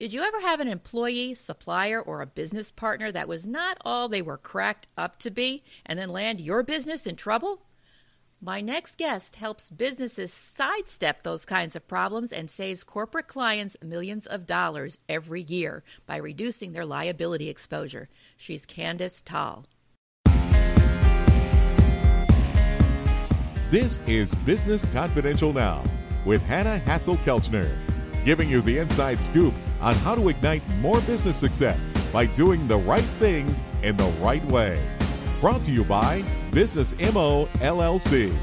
Did 0.00 0.12
you 0.12 0.22
ever 0.22 0.40
have 0.42 0.60
an 0.60 0.68
employee, 0.68 1.34
supplier, 1.34 2.00
or 2.00 2.20
a 2.20 2.26
business 2.26 2.70
partner 2.70 3.10
that 3.10 3.26
was 3.26 3.48
not 3.48 3.78
all 3.84 4.08
they 4.08 4.22
were 4.22 4.38
cracked 4.38 4.86
up 4.96 5.18
to 5.18 5.28
be 5.28 5.64
and 5.84 5.98
then 5.98 6.10
land 6.10 6.40
your 6.40 6.62
business 6.62 7.04
in 7.04 7.16
trouble? 7.16 7.62
My 8.40 8.60
next 8.60 8.96
guest 8.96 9.34
helps 9.34 9.70
businesses 9.70 10.32
sidestep 10.32 11.24
those 11.24 11.44
kinds 11.44 11.74
of 11.74 11.88
problems 11.88 12.32
and 12.32 12.48
saves 12.48 12.84
corporate 12.84 13.26
clients 13.26 13.76
millions 13.82 14.24
of 14.28 14.46
dollars 14.46 15.00
every 15.08 15.42
year 15.42 15.82
by 16.06 16.14
reducing 16.18 16.74
their 16.74 16.86
liability 16.86 17.48
exposure. 17.48 18.08
She's 18.36 18.64
Candice 18.64 19.20
Tal. 19.24 19.64
This 23.72 23.98
is 24.06 24.32
Business 24.46 24.86
Confidential 24.92 25.52
Now 25.52 25.82
with 26.24 26.40
Hanna 26.42 26.80
Hasl-Kelchner, 26.86 27.76
giving 28.24 28.48
you 28.48 28.62
the 28.62 28.78
inside 28.78 29.24
scoop 29.24 29.54
on 29.80 29.94
how 29.96 30.14
to 30.14 30.28
ignite 30.28 30.68
more 30.68 31.00
business 31.02 31.36
success 31.36 31.92
by 32.12 32.26
doing 32.26 32.66
the 32.66 32.76
right 32.76 33.04
things 33.18 33.64
in 33.82 33.96
the 33.96 34.10
right 34.20 34.44
way. 34.46 34.82
Brought 35.40 35.62
to 35.64 35.70
you 35.70 35.84
by 35.84 36.24
Business 36.50 36.92
MO 37.12 37.46
LLC. 37.60 38.36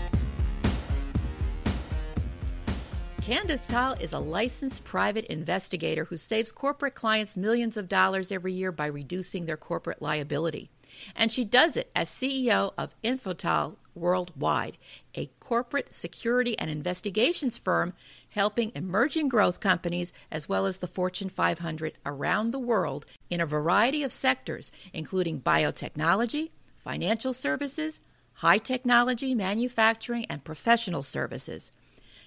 Candice 3.26 3.68
Tal 3.68 3.94
is 3.94 4.14
a 4.14 4.20
licensed 4.20 4.84
private 4.84 5.26
investigator 5.26 6.06
who 6.06 6.16
saves 6.16 6.52
corporate 6.52 6.94
clients 6.94 7.36
millions 7.36 7.76
of 7.76 7.88
dollars 7.88 8.32
every 8.32 8.54
year 8.54 8.72
by 8.72 8.86
reducing 8.86 9.46
their 9.46 9.58
corporate 9.58 10.00
liability. 10.00 10.70
And 11.16 11.32
she 11.32 11.44
does 11.44 11.76
it 11.76 11.90
as 11.96 12.08
CEO 12.08 12.74
of 12.78 12.96
Infortal 13.02 13.80
Worldwide, 13.96 14.78
a 15.16 15.30
corporate 15.40 15.94
security 15.94 16.58
and 16.60 16.70
investigations 16.70 17.58
firm 17.58 17.94
helping 18.30 18.72
emerging 18.76 19.30
growth 19.30 19.60
companies 19.60 20.12
as 20.32 20.50
well 20.50 20.66
as 20.66 20.78
the 20.78 20.88
Fortune 20.88 21.30
500 21.30 21.98
around 22.06 22.52
the 22.52 22.60
world 22.60 23.06
in 23.30 23.40
a 23.40 23.46
variety 23.46 24.04
of 24.04 24.12
sectors, 24.12 24.72
including 24.94 25.42
biotechnology, 25.42 26.50
financial 26.84 27.34
services, 27.34 28.02
high 28.34 28.58
technology, 28.58 29.34
manufacturing, 29.34 30.26
and 30.26 30.44
professional 30.44 31.02
services. 31.02 31.72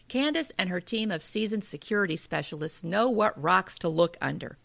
Candice 0.09 0.51
and 0.57 0.71
her 0.71 0.81
team 0.81 1.11
of 1.11 1.23
seasoned 1.23 1.65
security 1.65 2.17
specialists 2.17 2.83
know 2.83 3.11
what 3.11 3.41
rocks 3.41 3.79
to 3.79 3.89
look 3.89 4.17
under. 4.21 4.57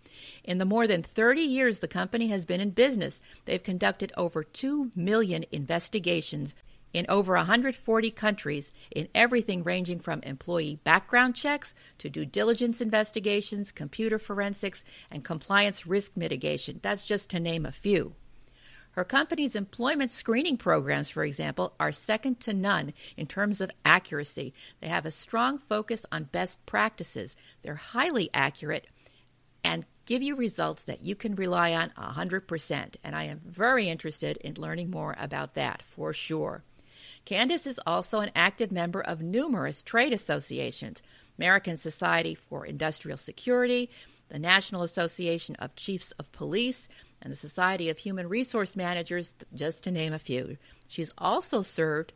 In 0.45 0.57
the 0.57 0.65
more 0.65 0.87
than 0.87 1.03
30 1.03 1.41
years 1.41 1.79
the 1.79 1.87
company 1.87 2.27
has 2.27 2.45
been 2.45 2.61
in 2.61 2.69
business, 2.69 3.19
they've 3.43 3.61
conducted 3.61 4.13
over 4.15 4.43
2 4.43 4.91
million 4.95 5.43
investigations 5.51 6.55
in 6.93 7.05
over 7.09 7.33
140 7.35 8.11
countries 8.11 8.71
in 8.91 9.09
everything 9.13 9.63
ranging 9.63 9.99
from 9.99 10.21
employee 10.21 10.79
background 10.83 11.35
checks 11.35 11.73
to 11.97 12.09
due 12.09 12.25
diligence 12.25 12.79
investigations, 12.79 13.71
computer 13.71 14.19
forensics, 14.19 14.83
and 15.11 15.25
compliance 15.25 15.85
risk 15.87 16.15
mitigation. 16.15 16.79
That's 16.83 17.05
just 17.05 17.29
to 17.31 17.39
name 17.39 17.65
a 17.65 17.71
few. 17.71 18.13
Her 18.91 19.03
company's 19.03 19.55
employment 19.55 20.11
screening 20.11 20.57
programs, 20.57 21.09
for 21.09 21.23
example, 21.23 21.73
are 21.79 21.91
second 21.91 22.39
to 22.41 22.53
none 22.53 22.93
in 23.17 23.25
terms 23.25 23.59
of 23.59 23.71
accuracy. 23.83 24.53
They 24.81 24.87
have 24.87 25.07
a 25.07 25.11
strong 25.11 25.57
focus 25.57 26.05
on 26.11 26.25
best 26.25 26.63
practices. 26.67 27.35
They're 27.63 27.73
highly 27.73 28.29
accurate 28.35 28.85
and 29.63 29.85
give 30.05 30.21
you 30.21 30.35
results 30.35 30.83
that 30.83 31.01
you 31.01 31.15
can 31.15 31.33
rely 31.33 31.73
on 31.73 31.89
100%. 31.91 32.95
And 33.03 33.15
I 33.15 33.23
am 33.23 33.41
very 33.43 33.89
interested 33.89 34.37
in 34.37 34.55
learning 34.55 34.91
more 34.91 35.15
about 35.17 35.55
that 35.55 35.81
for 35.81 36.13
sure. 36.13 36.63
Candice 37.25 37.67
is 37.67 37.79
also 37.87 38.19
an 38.19 38.31
active 38.35 38.71
member 38.71 39.01
of 39.01 39.21
numerous 39.21 39.81
trade 39.81 40.13
associations 40.13 41.01
American 41.37 41.77
Society 41.77 42.35
for 42.35 42.65
Industrial 42.65 43.17
Security, 43.17 43.89
the 44.29 44.37
National 44.37 44.83
Association 44.83 45.55
of 45.55 45.75
Chiefs 45.75 46.11
of 46.13 46.31
Police, 46.31 46.87
and 47.21 47.31
the 47.31 47.37
Society 47.37 47.89
of 47.89 47.97
Human 47.99 48.27
Resource 48.27 48.75
Managers, 48.75 49.33
just 49.53 49.83
to 49.83 49.91
name 49.91 50.13
a 50.13 50.19
few. 50.19 50.57
She's 50.87 51.13
also 51.17 51.61
served 51.61 52.13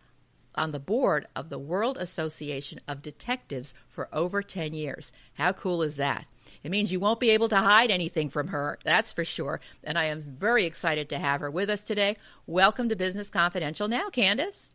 on 0.53 0.71
the 0.71 0.79
board 0.79 1.25
of 1.35 1.49
the 1.49 1.59
World 1.59 1.97
Association 1.97 2.81
of 2.87 3.01
Detectives 3.01 3.73
for 3.87 4.09
over 4.11 4.41
10 4.43 4.73
years. 4.73 5.11
How 5.33 5.51
cool 5.51 5.81
is 5.81 5.95
that? 5.95 6.25
It 6.63 6.71
means 6.71 6.91
you 6.91 6.99
won't 6.99 7.19
be 7.19 7.29
able 7.29 7.49
to 7.49 7.57
hide 7.57 7.91
anything 7.91 8.29
from 8.29 8.49
her, 8.49 8.77
that's 8.83 9.13
for 9.13 9.23
sure. 9.23 9.61
And 9.83 9.97
I 9.97 10.05
am 10.05 10.21
very 10.21 10.65
excited 10.65 11.09
to 11.09 11.19
have 11.19 11.41
her 11.41 11.49
with 11.49 11.69
us 11.69 11.83
today. 11.83 12.17
Welcome 12.45 12.89
to 12.89 12.95
Business 12.95 13.29
Confidential 13.29 13.87
now, 13.87 14.09
Candice. 14.09 14.69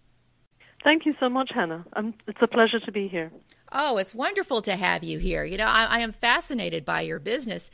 Thank 0.84 1.06
you 1.06 1.14
so 1.20 1.28
much, 1.28 1.50
Hanna. 1.54 1.84
Um, 1.94 2.14
it's 2.26 2.42
a 2.42 2.48
pleasure 2.48 2.80
to 2.80 2.92
be 2.92 3.08
here. 3.08 3.30
Oh, 3.70 3.96
it's 3.98 4.14
wonderful 4.14 4.60
to 4.62 4.76
have 4.76 5.02
you 5.04 5.18
here. 5.18 5.44
You 5.44 5.56
know, 5.56 5.66
I, 5.66 5.84
I 5.84 5.98
am 6.00 6.12
fascinated 6.12 6.84
by 6.84 7.02
your 7.02 7.18
business, 7.18 7.70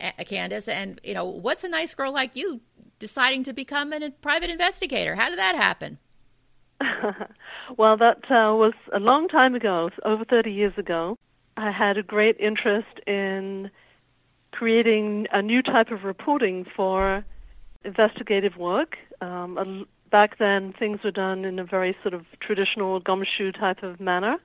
uh, 0.00 0.12
Candice. 0.20 0.68
And, 0.68 1.00
you 1.02 1.14
know, 1.14 1.24
what's 1.24 1.64
a 1.64 1.68
nice 1.68 1.94
girl 1.94 2.12
like 2.12 2.36
you 2.36 2.60
deciding 2.98 3.42
to 3.44 3.52
become 3.52 3.92
a 3.92 4.10
private 4.10 4.48
investigator? 4.48 5.16
How 5.16 5.28
did 5.28 5.38
that 5.38 5.56
happen? 5.56 5.98
well, 7.76 7.96
that 7.96 8.18
uh, 8.30 8.54
was 8.54 8.74
a 8.92 9.00
long 9.00 9.28
time 9.28 9.54
ago, 9.54 9.90
over 10.04 10.24
30 10.24 10.52
years 10.52 10.74
ago. 10.76 11.16
I 11.56 11.70
had 11.70 11.98
a 11.98 12.02
great 12.02 12.38
interest 12.40 13.00
in 13.06 13.70
creating 14.52 15.26
a 15.32 15.42
new 15.42 15.62
type 15.62 15.90
of 15.90 16.04
reporting 16.04 16.64
for 16.76 17.24
investigative 17.84 18.56
work. 18.56 18.96
Um, 19.20 19.86
back 20.12 20.38
then 20.38 20.72
things 20.78 21.00
were 21.02 21.10
done 21.10 21.44
in 21.44 21.58
a 21.58 21.64
very 21.64 21.96
sort 22.02 22.14
of 22.14 22.24
traditional 22.38 23.00
gumshoe 23.00 23.50
type 23.50 23.82
of 23.82 23.98
manner. 23.98 24.36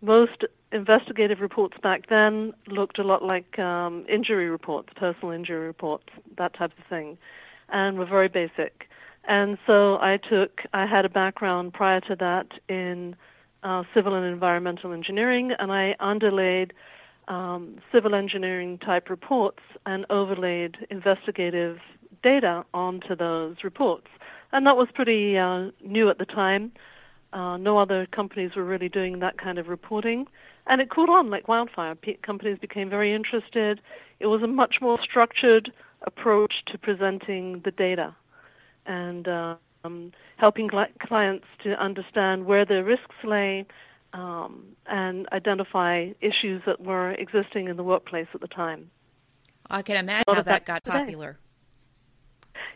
Most 0.00 0.44
investigative 0.70 1.40
reports 1.40 1.76
back 1.82 2.08
then 2.08 2.54
looked 2.68 2.98
a 2.98 3.02
lot 3.02 3.22
like 3.22 3.58
um, 3.58 4.06
injury 4.08 4.48
reports, 4.48 4.88
personal 4.96 5.32
injury 5.32 5.66
reports, 5.66 6.06
that 6.38 6.54
type 6.54 6.72
of 6.78 6.84
thing, 6.86 7.18
and 7.68 7.98
were 7.98 8.06
very 8.06 8.28
basic. 8.28 8.88
And 9.24 9.58
so 9.66 9.98
I 10.00 10.16
took, 10.16 10.62
I 10.72 10.86
had 10.86 11.04
a 11.04 11.08
background 11.08 11.74
prior 11.74 12.00
to 12.02 12.16
that 12.16 12.46
in 12.68 13.14
uh, 13.62 13.82
civil 13.94 14.14
and 14.14 14.24
environmental 14.24 14.92
engineering, 14.92 15.52
and 15.58 15.70
I 15.72 15.94
underlaid 16.00 16.72
um, 17.28 17.78
civil 17.92 18.14
engineering 18.14 18.78
type 18.78 19.10
reports 19.10 19.62
and 19.84 20.06
overlaid 20.10 20.78
investigative 20.90 21.78
data 22.22 22.64
onto 22.72 23.14
those 23.16 23.56
reports 23.62 24.08
and 24.52 24.66
that 24.66 24.76
was 24.76 24.88
pretty 24.94 25.38
uh, 25.38 25.70
new 25.84 26.08
at 26.10 26.18
the 26.18 26.26
time. 26.26 26.72
Uh, 27.32 27.56
no 27.56 27.78
other 27.78 28.06
companies 28.06 28.54
were 28.54 28.64
really 28.64 28.88
doing 28.88 29.20
that 29.20 29.38
kind 29.38 29.58
of 29.58 29.68
reporting, 29.68 30.26
and 30.66 30.80
it 30.80 30.90
caught 30.90 31.08
on 31.08 31.30
like 31.30 31.48
wildfire. 31.48 31.94
P- 31.94 32.18
companies 32.22 32.58
became 32.58 32.90
very 32.90 33.12
interested. 33.14 33.80
It 34.20 34.26
was 34.26 34.42
a 34.42 34.46
much 34.46 34.80
more 34.80 35.00
structured 35.00 35.72
approach 36.02 36.64
to 36.66 36.78
presenting 36.78 37.60
the 37.60 37.70
data, 37.70 38.14
and 38.84 39.26
um, 39.28 40.12
helping 40.36 40.68
cl- 40.68 40.86
clients 41.00 41.46
to 41.62 41.80
understand 41.80 42.44
where 42.44 42.64
their 42.64 42.84
risks 42.84 43.16
lay. 43.24 43.66
Um, 44.14 44.76
and 44.86 45.26
identify 45.32 46.10
issues 46.20 46.60
that 46.66 46.82
were 46.82 47.12
existing 47.12 47.68
in 47.68 47.78
the 47.78 47.82
workplace 47.82 48.26
at 48.34 48.42
the 48.42 48.46
time. 48.46 48.90
I 49.70 49.80
can 49.80 49.96
imagine 49.96 50.24
how 50.28 50.42
that 50.42 50.66
got 50.66 50.84
today. 50.84 50.98
popular. 50.98 51.38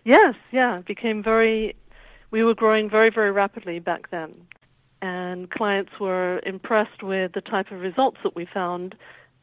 Yes, 0.06 0.37
yeah, 0.53 0.78
it 0.78 0.87
became 0.87 1.21
very. 1.21 1.75
We 2.31 2.44
were 2.44 2.55
growing 2.55 2.89
very, 2.89 3.11
very 3.11 3.33
rapidly 3.33 3.81
back 3.81 4.09
then, 4.12 4.47
and 5.03 5.50
clients 5.50 5.91
were 6.00 6.41
impressed 6.47 7.03
with 7.03 7.33
the 7.33 7.41
type 7.41 7.72
of 7.72 7.81
results 7.81 8.19
that 8.22 8.37
we 8.37 8.47
found, 8.47 8.94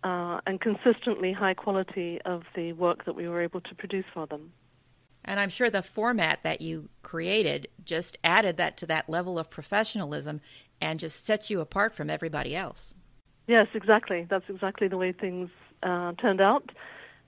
uh, 0.05 0.39
and 0.47 0.61
consistently 0.61 1.33
high 1.33 1.53
quality 1.53 2.21
of 2.23 2.43
the 2.55 2.71
work 2.71 3.03
that 3.03 3.13
we 3.13 3.27
were 3.27 3.41
able 3.41 3.59
to 3.59 3.75
produce 3.75 4.05
for 4.13 4.25
them. 4.25 4.53
And 5.25 5.37
I'm 5.37 5.49
sure 5.49 5.69
the 5.69 5.83
format 5.83 6.43
that 6.43 6.61
you 6.61 6.87
created 7.01 7.67
just 7.83 8.17
added 8.23 8.55
that 8.55 8.77
to 8.77 8.85
that 8.85 9.09
level 9.09 9.37
of 9.37 9.49
professionalism 9.49 10.39
and 10.79 10.97
just 10.97 11.25
set 11.25 11.49
you 11.49 11.59
apart 11.59 11.93
from 11.93 12.09
everybody 12.09 12.55
else. 12.55 12.93
Yes, 13.47 13.67
exactly. 13.73 14.27
That's 14.29 14.45
exactly 14.47 14.87
the 14.87 14.97
way 14.97 15.11
things 15.11 15.49
uh, 15.81 16.13
turned 16.13 16.39
out. 16.39 16.69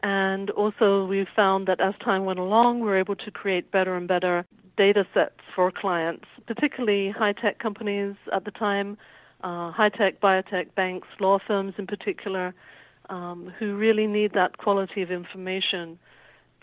And 0.05 0.51
also 0.51 1.03
we 1.03 1.25
found 1.35 1.67
that 1.67 1.81
as 1.81 1.95
time 1.97 2.25
went 2.25 2.37
along, 2.37 2.81
we 2.81 2.85
were 2.85 2.99
able 2.99 3.15
to 3.15 3.31
create 3.31 3.71
better 3.71 3.95
and 3.95 4.07
better 4.07 4.45
data 4.77 5.03
sets 5.15 5.39
for 5.55 5.71
clients, 5.71 6.25
particularly 6.45 7.09
high-tech 7.09 7.57
companies 7.57 8.13
at 8.31 8.45
the 8.45 8.51
time, 8.51 8.99
uh, 9.43 9.71
high-tech, 9.71 10.21
biotech, 10.21 10.75
banks, 10.75 11.07
law 11.19 11.39
firms 11.47 11.73
in 11.79 11.87
particular, 11.87 12.53
um, 13.09 13.51
who 13.57 13.75
really 13.75 14.05
need 14.05 14.33
that 14.33 14.59
quality 14.59 15.01
of 15.01 15.09
information 15.09 15.97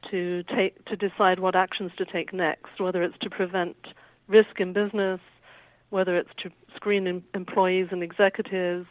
to 0.08 0.44
take 0.44 0.84
to 0.84 0.94
decide 0.94 1.40
what 1.40 1.56
actions 1.56 1.90
to 1.98 2.04
take 2.04 2.32
next, 2.32 2.78
whether 2.78 3.02
it's 3.02 3.18
to 3.22 3.28
prevent 3.28 3.76
risk 4.28 4.60
in 4.60 4.72
business, 4.72 5.20
whether 5.90 6.16
it's 6.16 6.30
to 6.36 6.48
screen 6.76 7.08
em- 7.08 7.24
employees 7.34 7.88
and 7.90 8.04
executives, 8.04 8.86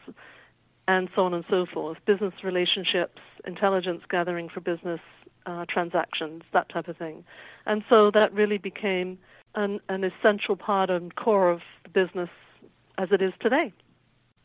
and 0.88 1.10
so 1.16 1.24
on 1.24 1.34
and 1.34 1.46
so 1.50 1.66
forth. 1.66 1.98
Business 2.06 2.34
relationships, 2.44 3.22
intelligence 3.46 4.04
gathering 4.10 4.50
for 4.50 4.60
business 4.60 5.00
uh, 5.46 5.66
transactions, 5.68 6.44
that 6.54 6.70
type 6.70 6.88
of 6.88 6.98
thing. 6.98 7.24
And 7.66 7.84
so 7.90 8.12
that 8.12 8.34
really 8.34 8.58
became 8.58 9.18
an, 9.56 9.80
an 9.90 10.04
essential 10.04 10.56
part 10.56 10.90
and 10.90 11.16
core 11.16 11.52
of 11.52 11.62
the 11.84 11.90
business 11.90 12.30
as 12.98 13.10
it 13.12 13.22
is 13.22 13.34
today. 13.40 13.74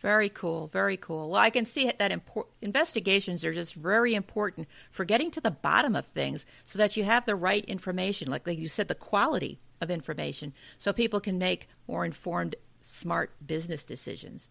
Very 0.01 0.29
cool, 0.29 0.69
very 0.69 0.97
cool. 0.97 1.31
Well, 1.31 1.41
I 1.41 1.51
can 1.51 1.65
see 1.65 1.91
that 1.99 2.11
impor- 2.11 2.47
investigations 2.61 3.45
are 3.45 3.55
just 3.55 3.75
very 3.75 4.15
important 4.15 4.69
for 4.91 5.05
getting 5.05 5.31
to 5.33 5.41
the 5.41 5.51
bottom 5.51 5.97
of 5.97 6.07
things 6.07 6.45
so 6.65 6.79
that 6.79 6.97
you 6.97 7.05
have 7.05 7.25
the 7.25 7.35
right 7.35 7.65
information, 7.65 8.31
like, 8.31 8.47
like 8.47 8.59
you 8.59 8.69
said, 8.69 8.89
the 8.89 8.95
quality 8.95 9.59
of 9.81 9.91
information, 9.91 10.53
so 10.77 10.93
people 10.93 11.19
can 11.19 11.39
make 11.39 11.69
more 11.89 12.05
informed, 12.05 12.57
smart 12.83 13.33
business 13.45 13.85
decisions. 13.85 14.49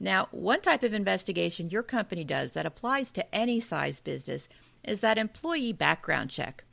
Now, 0.00 0.28
one 0.30 0.62
type 0.62 0.82
of 0.82 0.94
investigation 0.94 1.68
your 1.68 1.82
company 1.82 2.24
does 2.24 2.52
that 2.52 2.64
applies 2.64 3.12
to 3.12 3.34
any 3.34 3.60
size 3.60 4.00
business 4.00 4.48
is 4.82 5.00
that 5.00 5.18
employee 5.18 5.74
background 5.74 6.30
check. 6.30 6.64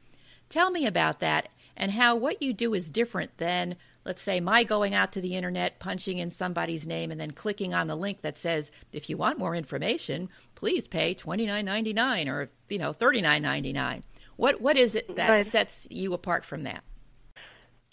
Tell 0.49 0.71
me 0.71 0.85
about 0.85 1.19
that 1.19 1.49
and 1.75 1.91
how 1.91 2.15
what 2.15 2.41
you 2.41 2.53
do 2.53 2.73
is 2.73 2.89
different 2.89 3.37
than 3.37 3.75
let's 4.05 4.21
say 4.21 4.39
my 4.39 4.63
going 4.63 4.95
out 4.95 5.11
to 5.11 5.21
the 5.21 5.35
internet, 5.35 5.79
punching 5.79 6.17
in 6.17 6.31
somebody's 6.31 6.87
name, 6.87 7.11
and 7.11 7.19
then 7.19 7.31
clicking 7.31 7.73
on 7.73 7.87
the 7.87 7.95
link 7.95 8.21
that 8.21 8.37
says, 8.37 8.71
if 8.93 9.09
you 9.09 9.17
want 9.17 9.37
more 9.37 9.53
information, 9.53 10.29
please 10.55 10.87
pay 10.87 11.13
twenty 11.13 11.45
nine 11.45 11.65
ninety 11.65 11.93
nine 11.93 12.29
or 12.29 12.49
you 12.69 12.79
know 12.79 12.93
thirty 12.93 13.21
nine 13.21 13.43
ninety 13.43 13.73
nine. 13.73 14.03
What 14.37 14.61
what 14.61 14.77
is 14.77 14.95
it 14.95 15.17
that 15.17 15.29
right. 15.29 15.45
sets 15.45 15.87
you 15.91 16.13
apart 16.13 16.45
from 16.45 16.63
that? 16.63 16.83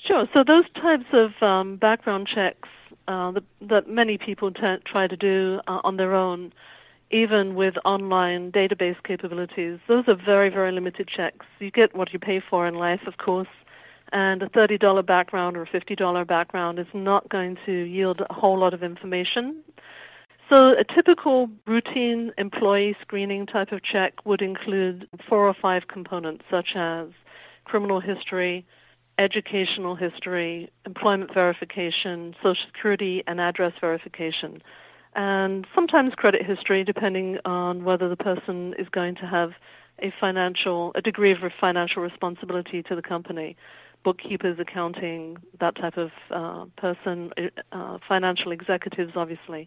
Sure. 0.07 0.27
So 0.33 0.45
those 0.47 0.71
types 0.75 1.07
of 1.13 1.31
um, 1.43 1.77
background 1.77 2.29
checks 2.33 2.69
uh, 3.09 3.33
that, 3.33 3.45
that, 3.61 3.89
many 3.89 4.19
people 4.19 4.51
t- 4.51 4.77
try 4.85 5.07
to 5.07 5.17
do 5.17 5.61
uh, 5.67 5.81
on 5.85 5.97
their 5.97 6.15
own, 6.15 6.53
even 7.11 7.55
with 7.55 7.75
online 7.85 8.51
database 8.53 8.97
capabilities, 9.05 9.79
those 9.89 10.05
are 10.09 10.17
very 10.17 10.49
very 10.49 10.73
limited 10.73 11.09
checks. 11.09 11.47
You 11.59 11.71
get 11.71 11.95
what 11.95 12.13
you 12.13 12.19
pay 12.19 12.43
for 12.49 12.67
in 12.67 12.75
life, 12.75 13.01
of 13.07 13.17
course 13.19 13.49
and 14.13 14.43
a 14.43 14.49
$30 14.49 15.05
background 15.05 15.57
or 15.57 15.63
a 15.63 15.67
$50 15.67 16.27
background 16.27 16.79
is 16.79 16.87
not 16.95 17.29
going 17.29 17.57
to 17.67 17.73
yield 17.73 18.21
a 18.21 18.33
whole 18.33 18.59
lot 18.59 18.73
of 18.73 18.83
information. 18.83 19.63
So 20.51 20.73
a 20.73 20.85
typical 20.85 21.51
routine 21.67 22.33
employee 22.39 22.97
screening 23.01 23.47
type 23.47 23.73
of 23.73 23.83
check 23.83 24.25
would 24.25 24.41
include 24.41 25.09
four 25.29 25.49
or 25.49 25.55
five 25.61 25.89
components 25.89 26.45
such 26.51 26.77
as 26.77 27.09
criminal 27.65 27.99
history, 27.99 28.65
educational 29.19 29.95
history, 29.95 30.71
employment 30.87 31.33
verification, 31.33 32.35
social 32.43 32.65
security 32.67 33.23
and 33.27 33.41
address 33.41 33.73
verification, 33.81 34.63
and 35.15 35.67
sometimes 35.75 36.15
credit 36.15 36.45
history 36.45 36.83
depending 36.83 37.39
on 37.45 37.85
whether 37.85 38.09
the 38.09 38.17
person 38.17 38.75
is 38.79 38.89
going 38.89 39.15
to 39.15 39.27
have 39.27 39.53
a 40.01 40.13
financial 40.21 40.91
a 40.97 41.01
degree 41.01 41.31
of 41.31 41.39
financial 41.61 42.03
responsibility 42.03 42.83
to 42.83 42.97
the 42.97 43.03
company 43.03 43.57
bookkeepers, 44.05 44.59
accounting, 44.61 45.39
that 45.59 45.75
type 45.77 45.97
of 45.97 46.11
uh, 46.31 46.67
person, 46.77 47.33
uh, 47.73 47.99
financial 48.07 48.53
executives, 48.53 49.13
obviously. 49.17 49.67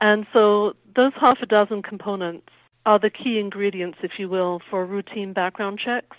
And 0.00 0.26
so 0.32 0.74
those 0.96 1.12
half 1.18 1.38
a 1.40 1.46
dozen 1.46 1.82
components 1.82 2.48
are 2.84 2.98
the 2.98 3.10
key 3.10 3.38
ingredients, 3.38 3.98
if 4.02 4.12
you 4.18 4.28
will, 4.28 4.60
for 4.68 4.84
routine 4.84 5.32
background 5.32 5.78
checks. 5.78 6.16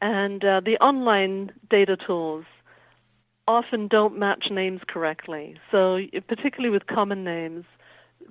And 0.00 0.44
uh, 0.44 0.60
the 0.60 0.76
online 0.78 1.52
data 1.70 1.96
tools 1.96 2.44
often 3.48 3.88
don't 3.88 4.18
match 4.18 4.50
names 4.50 4.80
correctly. 4.86 5.58
So 5.70 6.00
particularly 6.28 6.70
with 6.70 6.86
common 6.86 7.24
names, 7.24 7.64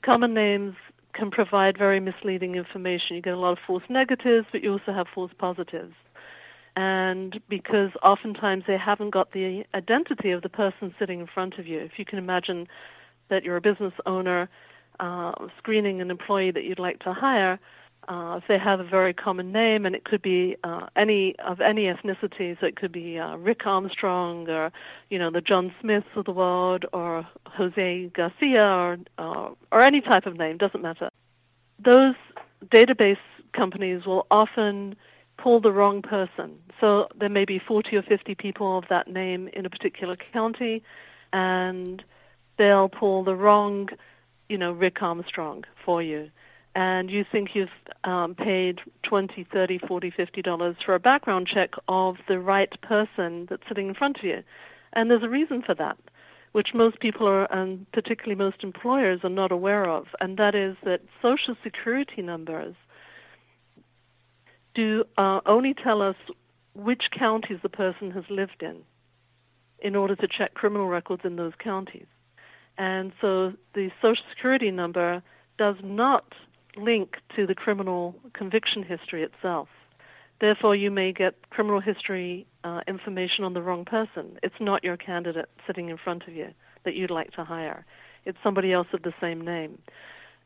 common 0.04 0.34
names 0.34 0.76
can 1.14 1.32
provide 1.32 1.78
very 1.78 2.00
misleading 2.00 2.56
information. 2.56 3.16
You 3.16 3.22
get 3.22 3.34
a 3.34 3.40
lot 3.40 3.54
of 3.54 3.60
false 3.66 3.84
negatives, 3.90 4.48
but 4.52 4.62
you 4.62 4.74
also 4.74 4.92
have 4.94 5.08
false 5.08 5.32
positives 5.38 5.94
and 6.76 7.40
because 7.48 7.92
oftentimes 8.04 8.66
they 8.68 8.78
haven't 8.78 9.12
got 9.12 9.32
the 9.32 9.66
identity 9.74 10.32
of 10.32 10.42
the 10.42 10.50
person 10.50 10.94
sitting 11.00 11.22
in 11.22 11.28
front 11.28 11.58
of 11.58 11.68
you. 11.68 11.80
If 11.80 11.98
you 11.98 12.06
can 12.06 12.20
imagine 12.20 12.68
that 13.30 13.44
you're 13.44 13.56
a 13.56 13.62
business 13.62 13.94
owner 14.06 14.50
uh, 15.00 15.32
screening 15.58 16.02
an 16.02 16.12
employee 16.12 16.52
that 16.52 16.64
you'd 16.64 16.80
like 16.80 17.00
to 17.00 17.14
hire, 17.14 17.60
uh, 18.08 18.40
if 18.42 18.48
they 18.48 18.58
have 18.58 18.80
a 18.80 18.84
very 18.84 19.14
common 19.14 19.52
name, 19.52 19.86
and 19.86 19.96
it 19.96 20.06
could 20.06 20.22
be 20.22 20.56
uh, 20.64 20.88
any 20.96 21.36
of 21.40 21.60
any 21.62 21.86
ethnicity, 21.86 22.60
so 22.60 22.66
it 22.66 22.76
could 22.76 22.92
be 22.92 23.18
uh, 23.18 23.36
Rick 23.38 23.66
Armstrong 23.66 24.48
or 24.50 24.72
you 25.10 25.18
know 25.18 25.32
the 25.32 25.42
John 25.42 25.74
Smiths 25.82 26.08
of 26.16 26.26
the 26.26 26.32
world, 26.32 26.86
or 26.94 27.28
Jose 27.48 28.12
Garcia, 28.14 28.64
or 28.64 28.98
uh, 29.18 29.50
or 29.72 29.82
any 29.82 30.02
type 30.02 30.26
of 30.26 30.38
name, 30.38 30.58
doesn't 30.58 30.82
matter. 30.82 31.10
Those 31.84 32.16
database 32.68 33.18
companies 33.54 34.06
will 34.06 34.28
often 34.30 34.96
pull 35.38 35.60
the 35.60 35.72
wrong 35.72 36.02
person. 36.02 36.58
So 36.80 37.08
there 37.20 37.30
may 37.30 37.46
be 37.46 37.60
40 37.60 37.96
or 37.98 38.02
50 38.04 38.36
people 38.36 38.78
of 38.78 38.86
that 38.90 39.08
name 39.08 39.50
in 39.54 39.66
a 39.66 39.70
particular 39.70 40.18
county, 40.34 40.84
and 41.34 42.04
they'll 42.58 42.90
pull 42.90 43.24
the 43.24 43.36
wrong, 43.36 43.90
you 44.50 44.58
know, 44.58 44.72
Rick 44.72 45.02
Armstrong 45.02 45.64
for 45.84 46.02
you. 46.02 46.30
And 46.76 47.10
you 47.10 47.24
think 47.30 47.56
you've 47.56 47.70
um, 48.04 48.36
paid 48.36 48.80
20, 49.04 49.46
30, 49.52 49.78
40, 49.80 50.12
50 50.12 50.42
dollars 50.42 50.76
for 50.86 50.94
a 50.94 51.00
background 51.00 51.48
check 51.48 51.72
of 51.88 52.18
the 52.28 52.38
right 52.38 52.70
person 52.82 53.48
that's 53.50 53.64
sitting 53.68 53.88
in 53.88 53.94
front 53.94 54.18
of 54.18 54.26
you. 54.26 54.44
And 54.92 55.10
there's 55.10 55.24
a 55.24 55.30
reason 55.30 55.62
for 55.62 55.74
that, 55.76 55.98
which 56.52 56.74
most 56.74 57.00
people 57.00 57.28
are, 57.28 57.52
and 57.52 57.90
particularly 57.94 58.36
most 58.36 58.62
employers, 58.62 59.22
are 59.24 59.30
not 59.30 59.54
aware 59.54 59.90
of. 59.90 60.08
And 60.20 60.38
that 60.38 60.54
is 60.54 60.76
that 60.84 61.02
social 61.22 61.56
security 61.64 62.22
numbers 62.22 62.76
do 64.74 65.06
uh, 65.18 65.40
only 65.46 65.74
tell 65.74 66.02
us 66.02 66.18
which 66.74 67.10
counties 67.18 67.60
the 67.64 67.70
person 67.70 68.12
has 68.12 68.26
lived 68.30 68.62
in 68.62 68.84
in 69.80 69.96
order 69.96 70.16
to 70.16 70.28
check 70.28 70.54
criminal 70.54 70.88
records 70.88 71.22
in 71.24 71.38
those 71.38 71.54
counties. 71.58 72.08
And 72.78 73.14
so 73.22 73.54
the 73.74 73.92
Social 74.02 74.24
Security 74.30 74.72
number 74.72 75.24
does 75.58 75.78
not 75.82 76.34
link 76.78 77.18
to 77.36 77.46
the 77.46 77.56
criminal 77.56 78.16
conviction 78.34 78.84
history 78.84 79.24
itself. 79.24 79.68
Therefore, 80.42 80.76
you 80.76 80.92
may 80.92 81.14
get 81.14 81.50
criminal 81.50 81.80
history 81.80 82.46
uh, 82.64 82.82
information 82.88 83.44
on 83.44 83.54
the 83.54 83.62
wrong 83.62 83.86
person. 83.86 84.38
It's 84.44 84.56
not 84.60 84.84
your 84.84 84.98
candidate 84.98 85.50
sitting 85.66 85.90
in 85.90 85.98
front 85.98 86.28
of 86.28 86.34
you 86.34 86.50
that 86.84 86.96
you'd 86.96 87.12
like 87.12 87.32
to 87.34 87.44
hire. 87.44 87.86
It's 88.26 88.38
somebody 88.44 88.74
else 88.74 88.88
of 88.94 89.04
the 89.04 89.14
same 89.22 89.42
name. 89.42 89.80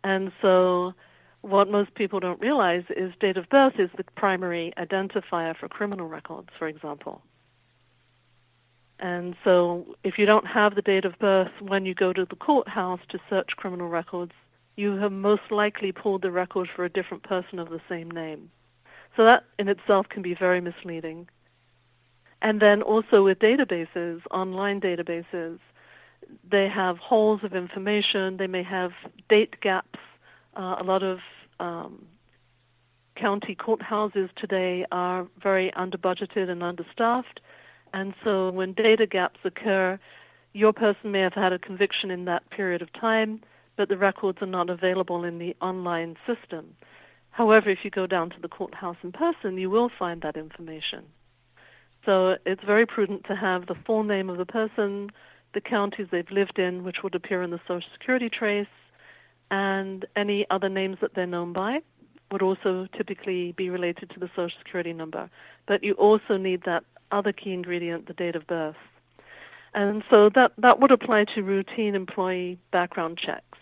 And 0.04 0.32
so 0.42 0.94
what 1.42 1.70
most 1.70 1.96
people 1.96 2.20
don't 2.20 2.40
realize 2.40 2.84
is 2.96 3.14
date 3.20 3.38
of 3.38 3.50
birth 3.50 3.80
is 3.80 3.90
the 3.98 4.04
primary 4.16 4.74
identifier 4.78 5.56
for 5.58 5.68
criminal 5.68 6.08
records, 6.08 6.50
for 6.58 6.68
example. 6.68 7.22
And 9.00 9.36
so 9.44 9.96
if 10.04 10.18
you 10.18 10.26
don't 10.26 10.46
have 10.46 10.76
the 10.76 10.82
date 10.82 11.06
of 11.06 11.18
birth 11.20 11.52
when 11.62 11.86
you 11.86 11.96
go 11.96 12.12
to 12.12 12.26
the 12.26 12.36
courthouse 12.36 13.00
to 13.10 13.20
search 13.30 13.52
criminal 13.56 13.88
records, 13.88 14.34
you 14.80 14.96
have 14.98 15.12
most 15.12 15.48
likely 15.52 15.92
pulled 15.92 16.22
the 16.22 16.32
record 16.32 16.68
for 16.74 16.86
a 16.86 16.90
different 16.90 17.24
person 17.24 17.60
of 17.60 17.70
the 17.70 17.82
same 17.90 18.10
name. 18.10 18.50
So 19.16 19.26
that 19.26 19.44
in 19.60 19.68
itself 19.68 20.08
can 20.08 20.22
be 20.22 20.34
very 20.34 20.62
misleading. 20.62 21.28
And 22.42 22.62
then 22.62 22.82
also 22.82 23.24
with 23.24 23.40
databases, 23.40 24.22
online 24.32 24.80
databases, 24.80 25.60
they 26.50 26.68
have 26.70 26.98
holes 26.98 27.42
of 27.44 27.54
information. 27.54 28.38
They 28.38 28.48
may 28.48 28.64
have 28.64 28.92
date 29.28 29.56
gaps 29.62 30.00
uh, 30.56 30.76
a 30.80 30.84
lot 30.84 31.04
of 31.04 31.20
um, 31.60 32.06
county 33.16 33.56
courthouses 33.56 34.30
today 34.36 34.86
are 34.92 35.28
very 35.42 35.74
under-budgeted 35.74 36.50
and 36.50 36.64
understaffed, 36.64 37.40
and 37.94 38.14
so 38.24 38.50
when 38.52 38.74
data 38.74 39.06
gaps 39.06 39.40
occur, 39.44 40.00
your 40.54 40.74
person 40.74 41.12
may 41.12 41.22
have 41.22 41.34
had 41.34 41.54
a 41.54 41.60
conviction 41.60 42.12
in 42.12 42.26
that 42.26 42.50
period 42.50 42.82
of 42.82 42.92
time, 42.94 43.42
but 43.80 43.88
the 43.88 43.98
records 43.98 44.40
are 44.42 44.46
not 44.46 44.70
available 44.70 45.24
in 45.24 45.40
the 45.40 45.56
online 45.62 46.18
system. 46.28 46.76
However, 47.30 47.70
if 47.70 47.80
you 47.86 47.90
go 47.90 48.06
down 48.06 48.30
to 48.32 48.42
the 48.42 48.50
courthouse 48.50 48.98
in 49.04 49.14
person, 49.14 49.58
you 49.58 49.70
will 49.70 49.90
find 49.98 50.22
that 50.22 50.36
information. 50.36 51.06
So 52.06 52.36
it's 52.46 52.62
very 52.66 52.86
prudent 52.86 53.24
to 53.28 53.38
have 53.38 53.68
the 53.68 53.78
full 53.86 54.04
name 54.04 54.30
of 54.30 54.38
the 54.38 54.46
person, 54.46 55.12
the 55.54 55.62
counties 55.62 56.08
they've 56.12 56.30
lived 56.30 56.60
in, 56.60 56.84
which 56.84 56.98
would 57.04 57.16
appear 57.16 57.42
in 57.42 57.52
the 57.52 57.62
Social 57.70 57.90
Security 57.94 58.30
trace, 58.30 58.68
and 59.50 60.06
any 60.14 60.46
other 60.50 60.68
names 60.68 60.98
that 61.00 61.16
they're 61.16 61.26
known 61.26 61.54
by 61.54 61.80
would 62.34 62.42
also 62.42 62.86
typically 62.98 63.54
be 63.54 63.70
related 63.70 64.10
to 64.10 64.20
the 64.20 64.30
social 64.36 64.58
security 64.58 64.92
number. 64.92 65.30
But 65.68 65.86
you 65.86 65.94
also 65.94 66.36
need 66.36 66.64
that 66.66 66.84
other 67.14 67.32
key 67.32 67.54
ingredient, 67.54 68.08
the 68.08 68.14
date 68.14 68.36
of 68.36 68.46
birth. 68.46 68.76
And 69.74 70.04
so 70.10 70.30
that, 70.36 70.52
that 70.58 70.82
would 70.82 70.92
apply 70.92 71.28
to 71.36 71.44
routine 71.44 71.96
employee 71.96 72.60
background 72.72 73.18
checks. 73.26 73.59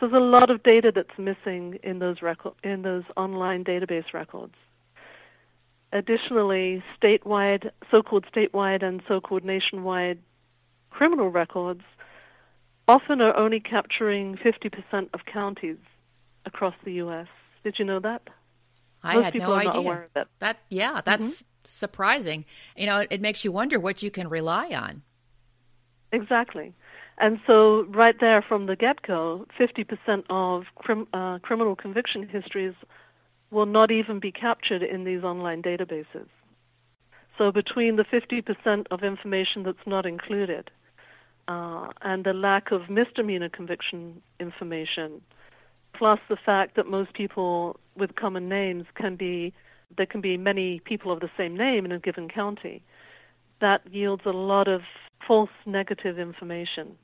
So 0.00 0.08
there's 0.08 0.20
a 0.20 0.24
lot 0.24 0.50
of 0.50 0.62
data 0.62 0.92
that's 0.94 1.18
missing 1.18 1.78
in 1.82 1.98
those 1.98 2.20
record, 2.20 2.54
in 2.62 2.82
those 2.82 3.04
online 3.16 3.64
database 3.64 4.12
records. 4.12 4.54
Additionally, 5.92 6.82
statewide, 7.00 7.70
so-called 7.90 8.26
statewide 8.34 8.82
and 8.82 9.00
so-called 9.06 9.44
nationwide 9.44 10.18
criminal 10.90 11.28
records 11.28 11.82
often 12.88 13.20
are 13.20 13.36
only 13.36 13.60
capturing 13.60 14.36
50% 14.36 15.08
of 15.14 15.20
counties 15.24 15.78
across 16.44 16.74
the 16.84 16.94
U.S. 16.94 17.28
Did 17.62 17.78
you 17.78 17.84
know 17.84 18.00
that? 18.00 18.22
I 19.02 19.14
Most 19.14 19.24
had 19.24 19.34
no 19.36 19.52
idea. 19.52 20.04
That. 20.14 20.28
that. 20.40 20.58
yeah, 20.70 21.00
that's 21.04 21.22
mm-hmm. 21.22 21.44
surprising. 21.64 22.44
You 22.76 22.86
know, 22.86 23.00
it, 23.00 23.08
it 23.10 23.20
makes 23.20 23.44
you 23.44 23.52
wonder 23.52 23.78
what 23.78 24.02
you 24.02 24.10
can 24.10 24.28
rely 24.28 24.70
on. 24.70 25.02
Exactly. 26.12 26.72
And 27.18 27.38
so, 27.46 27.84
right 27.84 28.18
there 28.18 28.42
from 28.42 28.66
the 28.66 28.74
get-go, 28.74 29.46
50% 29.58 30.24
of 30.30 30.64
crim- 30.74 31.06
uh, 31.12 31.38
criminal 31.38 31.76
conviction 31.76 32.28
histories 32.28 32.74
will 33.50 33.66
not 33.66 33.92
even 33.92 34.18
be 34.18 34.32
captured 34.32 34.82
in 34.82 35.04
these 35.04 35.22
online 35.22 35.62
databases. 35.62 36.26
So, 37.38 37.52
between 37.52 37.96
the 37.96 38.04
50% 38.04 38.86
of 38.90 39.04
information 39.04 39.62
that's 39.62 39.86
not 39.86 40.06
included 40.06 40.70
uh, 41.46 41.88
and 42.02 42.24
the 42.24 42.32
lack 42.32 42.72
of 42.72 42.90
misdemeanor 42.90 43.48
conviction 43.48 44.20
information, 44.40 45.22
plus 45.92 46.18
the 46.28 46.36
fact 46.36 46.74
that 46.74 46.88
most 46.88 47.14
people 47.14 47.78
with 47.96 48.16
common 48.16 48.48
names 48.48 48.86
can 48.96 49.14
be, 49.14 49.52
there 49.96 50.06
can 50.06 50.20
be 50.20 50.36
many 50.36 50.80
people 50.80 51.12
of 51.12 51.20
the 51.20 51.30
same 51.36 51.56
name 51.56 51.84
in 51.84 51.92
a 51.92 52.00
given 52.00 52.28
county, 52.28 52.82
that 53.60 53.82
yields 53.92 54.22
a 54.26 54.30
lot 54.30 54.66
of 54.66 54.82
false 55.24 55.50
negative 55.64 56.18
information 56.18 56.96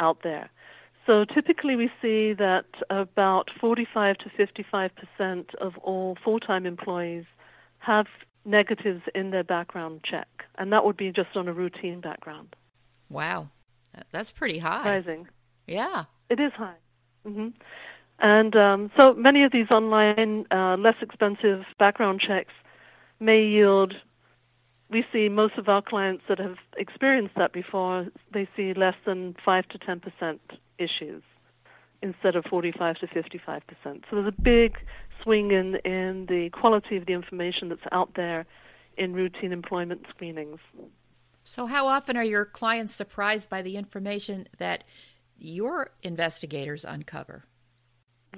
out 0.00 0.22
there. 0.22 0.50
So 1.06 1.24
typically 1.24 1.76
we 1.76 1.90
see 2.00 2.32
that 2.34 2.66
about 2.90 3.50
45 3.60 4.18
to 4.18 4.30
55 4.30 4.90
percent 4.94 5.54
of 5.60 5.76
all 5.78 6.16
full-time 6.22 6.64
employees 6.64 7.24
have 7.78 8.06
negatives 8.44 9.02
in 9.14 9.30
their 9.30 9.44
background 9.44 10.02
check, 10.04 10.28
and 10.58 10.72
that 10.72 10.84
would 10.84 10.96
be 10.96 11.10
just 11.10 11.36
on 11.36 11.48
a 11.48 11.52
routine 11.52 12.00
background. 12.00 12.54
Wow, 13.08 13.48
that's 14.10 14.30
pretty 14.30 14.58
high. 14.58 14.78
Surprising. 14.78 15.28
Yeah, 15.66 16.04
it 16.30 16.40
is 16.40 16.52
high. 16.52 16.76
Mm-hmm. 17.26 17.48
And 18.18 18.56
um, 18.56 18.90
so 18.96 19.14
many 19.14 19.42
of 19.42 19.50
these 19.50 19.70
online, 19.70 20.46
uh, 20.50 20.76
less 20.76 20.96
expensive 21.00 21.64
background 21.78 22.20
checks 22.20 22.52
may 23.18 23.44
yield 23.44 23.94
we 24.92 25.04
see 25.12 25.28
most 25.28 25.56
of 25.58 25.68
our 25.68 25.82
clients 25.82 26.24
that 26.28 26.38
have 26.38 26.56
experienced 26.76 27.34
that 27.36 27.52
before, 27.52 28.06
they 28.32 28.48
see 28.56 28.74
less 28.74 28.94
than 29.06 29.34
5 29.44 29.68
to 29.68 29.78
10% 29.78 30.38
issues 30.78 31.22
instead 32.02 32.36
of 32.36 32.44
45 32.44 32.96
to 32.98 33.06
55%. 33.06 33.62
So 33.84 34.00
there's 34.12 34.26
a 34.26 34.42
big 34.42 34.76
swing 35.22 35.52
in, 35.52 35.76
in 35.84 36.26
the 36.26 36.50
quality 36.52 36.96
of 36.96 37.06
the 37.06 37.12
information 37.12 37.68
that's 37.68 37.80
out 37.92 38.14
there 38.14 38.44
in 38.96 39.14
routine 39.14 39.52
employment 39.52 40.06
screenings. 40.10 40.58
So, 41.44 41.66
how 41.66 41.88
often 41.88 42.16
are 42.16 42.24
your 42.24 42.44
clients 42.44 42.94
surprised 42.94 43.48
by 43.48 43.62
the 43.62 43.76
information 43.76 44.46
that 44.58 44.84
your 45.38 45.90
investigators 46.02 46.84
uncover? 46.84 47.44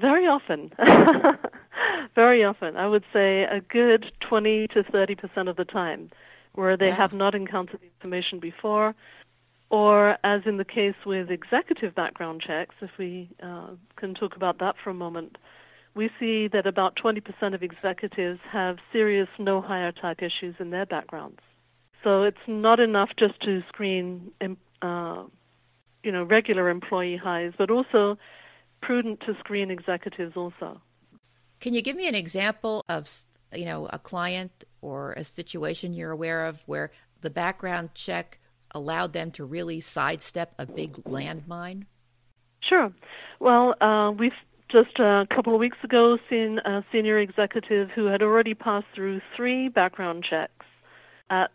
Very 0.01 0.27
often. 0.27 0.73
Very 2.15 2.45
often. 2.45 2.77
I 2.77 2.87
would 2.87 3.05
say 3.13 3.43
a 3.43 3.61
good 3.61 4.13
20 4.21 4.69
to 4.69 4.83
30% 4.85 5.51
of 5.51 5.57
the 5.57 5.65
time 5.65 6.11
where 6.55 6.77
they 6.77 6.91
have 6.91 7.13
not 7.13 7.35
encountered 7.35 7.81
the 7.81 7.87
information 7.87 8.39
before, 8.39 8.95
or 9.71 10.17
as 10.23 10.43
in 10.47 10.57
the 10.57 10.65
case 10.65 10.95
with 11.05 11.31
executive 11.31 11.95
background 11.95 12.41
checks, 12.41 12.75
if 12.81 12.91
we 12.99 13.29
uh, 13.43 13.71
can 13.97 14.15
talk 14.15 14.37
about 14.37 14.59
that 14.59 14.77
for 14.83 14.91
a 14.91 14.95
moment, 14.95 15.37
we 15.95 16.11
see 16.19 16.49
that 16.49 16.67
about 16.67 16.97
20% 16.97 17.55
of 17.55 17.63
executives 17.63 18.41
have 18.51 18.79
serious 18.93 19.29
no 19.39 19.61
hire 19.61 19.93
type 19.93 20.23
issues 20.23 20.55
in 20.59 20.71
their 20.71 20.87
backgrounds. 20.87 21.41
So 22.03 22.23
it's 22.23 22.47
not 22.47 22.81
enough 22.81 23.11
just 23.19 23.41
to 23.43 23.63
screen, 23.69 24.31
uh, 24.83 25.25
you 26.03 26.13
know, 26.13 26.25
regular 26.25 26.69
employee 26.69 27.17
hires, 27.17 27.55
but 27.57 27.71
also 27.71 28.19
prudent 28.83 29.21
to 29.21 29.35
screen 29.39 29.71
executives 29.71 30.37
also. 30.37 30.81
Can 31.61 31.73
you 31.73 31.81
give 31.81 31.97
me 31.97 32.07
an 32.07 32.15
example 32.15 32.85
of 32.89 33.25
you 33.57 33.65
know, 33.65 33.87
a 33.93 33.99
client 33.99 34.65
or 34.85 35.13
a 35.13 35.25
situation 35.25 35.95
you're 35.95 36.11
aware 36.11 36.45
of 36.45 36.63
where 36.67 36.93
the 37.23 37.31
background 37.31 37.95
check 37.95 38.39
allowed 38.73 39.15
them 39.15 39.31
to 39.31 39.45
really 39.45 39.81
sidestep 39.81 40.55
a 40.59 40.67
big 40.67 40.93
landmine? 41.05 41.87
Sure. 42.61 42.93
Well, 43.41 43.75
uh, 43.81 44.13
we've 44.13 44.33
just 44.69 44.99
a 44.99 45.27
couple 45.35 45.55
of 45.55 45.61
weeks 45.61 45.79
ago 45.83 46.19
seen 46.29 46.59
a 46.59 46.85
senior 46.93 47.19
executive 47.19 47.91
who 47.91 48.07
had 48.07 48.23
already 48.23 48.55
passed 48.55 48.87
through 48.95 49.21
three 49.35 49.69
background 49.69 50.25
checks 50.29 50.67
at 51.31 51.53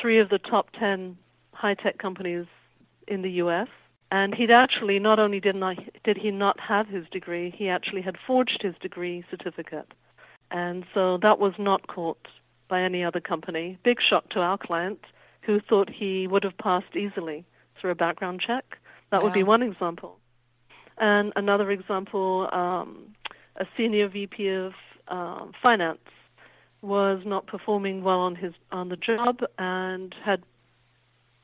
three 0.00 0.18
of 0.18 0.30
the 0.30 0.38
top 0.38 0.70
10 0.78 1.16
high-tech 1.52 1.98
companies 1.98 2.46
in 3.06 3.22
the 3.22 3.30
U.S. 3.32 3.68
And 4.10 4.34
he'd 4.34 4.50
actually 4.50 4.98
not 4.98 5.18
only 5.18 5.40
did 5.40 5.56
not 5.56 5.78
did 6.04 6.16
he 6.16 6.30
not 6.30 6.58
have 6.60 6.86
his 6.86 7.06
degree, 7.10 7.50
he 7.50 7.68
actually 7.68 8.02
had 8.02 8.16
forged 8.26 8.62
his 8.62 8.74
degree 8.80 9.24
certificate. 9.30 9.92
And 10.50 10.84
so 10.92 11.18
that 11.18 11.38
was 11.38 11.54
not 11.58 11.86
caught 11.86 12.28
by 12.72 12.80
any 12.80 13.04
other 13.04 13.20
company. 13.20 13.78
Big 13.84 13.98
shock 14.00 14.30
to 14.30 14.40
our 14.40 14.56
client 14.56 15.00
who 15.42 15.60
thought 15.60 15.90
he 15.90 16.26
would 16.26 16.42
have 16.42 16.56
passed 16.56 16.96
easily 16.96 17.44
through 17.78 17.90
a 17.90 17.94
background 17.94 18.40
check. 18.40 18.78
That 19.10 19.18
wow. 19.18 19.24
would 19.24 19.34
be 19.34 19.42
one 19.42 19.62
example. 19.62 20.16
And 20.96 21.34
another 21.36 21.70
example, 21.70 22.48
um, 22.50 23.14
a 23.56 23.66
senior 23.76 24.08
VP 24.08 24.48
of 24.48 24.72
uh, 25.08 25.48
finance 25.62 26.08
was 26.80 27.20
not 27.26 27.46
performing 27.46 28.02
well 28.02 28.20
on 28.20 28.36
his 28.36 28.54
on 28.70 28.88
the 28.88 28.96
job 28.96 29.40
and 29.58 30.14
had 30.24 30.42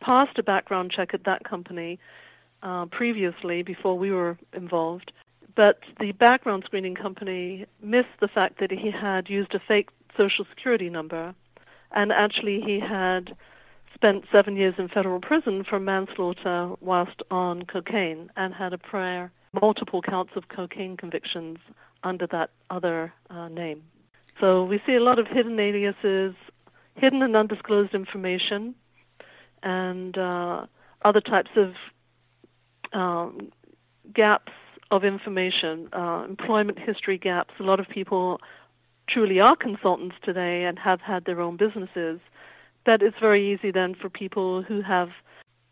passed 0.00 0.38
a 0.38 0.42
background 0.42 0.90
check 0.96 1.12
at 1.12 1.24
that 1.24 1.44
company 1.44 1.98
uh, 2.62 2.86
previously 2.86 3.62
before 3.62 3.98
we 3.98 4.10
were 4.10 4.38
involved 4.54 5.12
but 5.54 5.80
the 5.98 6.12
background 6.12 6.62
screening 6.66 6.94
company 6.94 7.66
missed 7.82 8.16
the 8.20 8.28
fact 8.28 8.60
that 8.60 8.70
he 8.70 8.90
had 8.90 9.28
used 9.28 9.54
a 9.54 9.60
fake 9.66 9.88
social 10.18 10.44
security 10.44 10.90
number, 10.90 11.34
and 11.92 12.12
actually 12.12 12.60
he 12.60 12.78
had 12.80 13.34
spent 13.94 14.24
seven 14.30 14.54
years 14.56 14.74
in 14.76 14.88
federal 14.88 15.20
prison 15.20 15.64
for 15.64 15.80
manslaughter 15.80 16.74
whilst 16.80 17.22
on 17.30 17.62
cocaine 17.64 18.30
and 18.36 18.52
had 18.52 18.72
a 18.72 18.78
prior 18.78 19.30
multiple 19.52 20.02
counts 20.02 20.32
of 20.36 20.48
cocaine 20.48 20.96
convictions 20.96 21.58
under 22.02 22.26
that 22.26 22.50
other 22.68 23.12
uh, 23.30 23.48
name. 23.48 23.82
So 24.40 24.64
we 24.64 24.80
see 24.86 24.94
a 24.94 25.00
lot 25.00 25.18
of 25.18 25.26
hidden 25.26 25.58
aliases, 25.58 26.34
hidden 26.94 27.22
and 27.22 27.34
undisclosed 27.34 27.94
information, 27.94 28.74
and 29.62 30.16
uh, 30.16 30.66
other 31.02 31.20
types 31.20 31.50
of 31.56 31.74
um, 32.92 33.50
gaps 34.12 34.52
of 34.90 35.04
information, 35.04 35.88
uh, 35.92 36.24
employment 36.28 36.78
history 36.78 37.18
gaps. 37.18 37.54
A 37.58 37.62
lot 37.62 37.80
of 37.80 37.88
people 37.88 38.40
truly 39.08 39.40
are 39.40 39.56
consultants 39.56 40.16
today 40.22 40.64
and 40.64 40.78
have 40.78 41.00
had 41.00 41.24
their 41.24 41.40
own 41.40 41.56
businesses. 41.56 42.20
That 42.86 43.02
it's 43.02 43.18
very 43.20 43.52
easy 43.52 43.70
then 43.70 43.94
for 43.94 44.08
people 44.08 44.62
who 44.62 44.82
have 44.82 45.10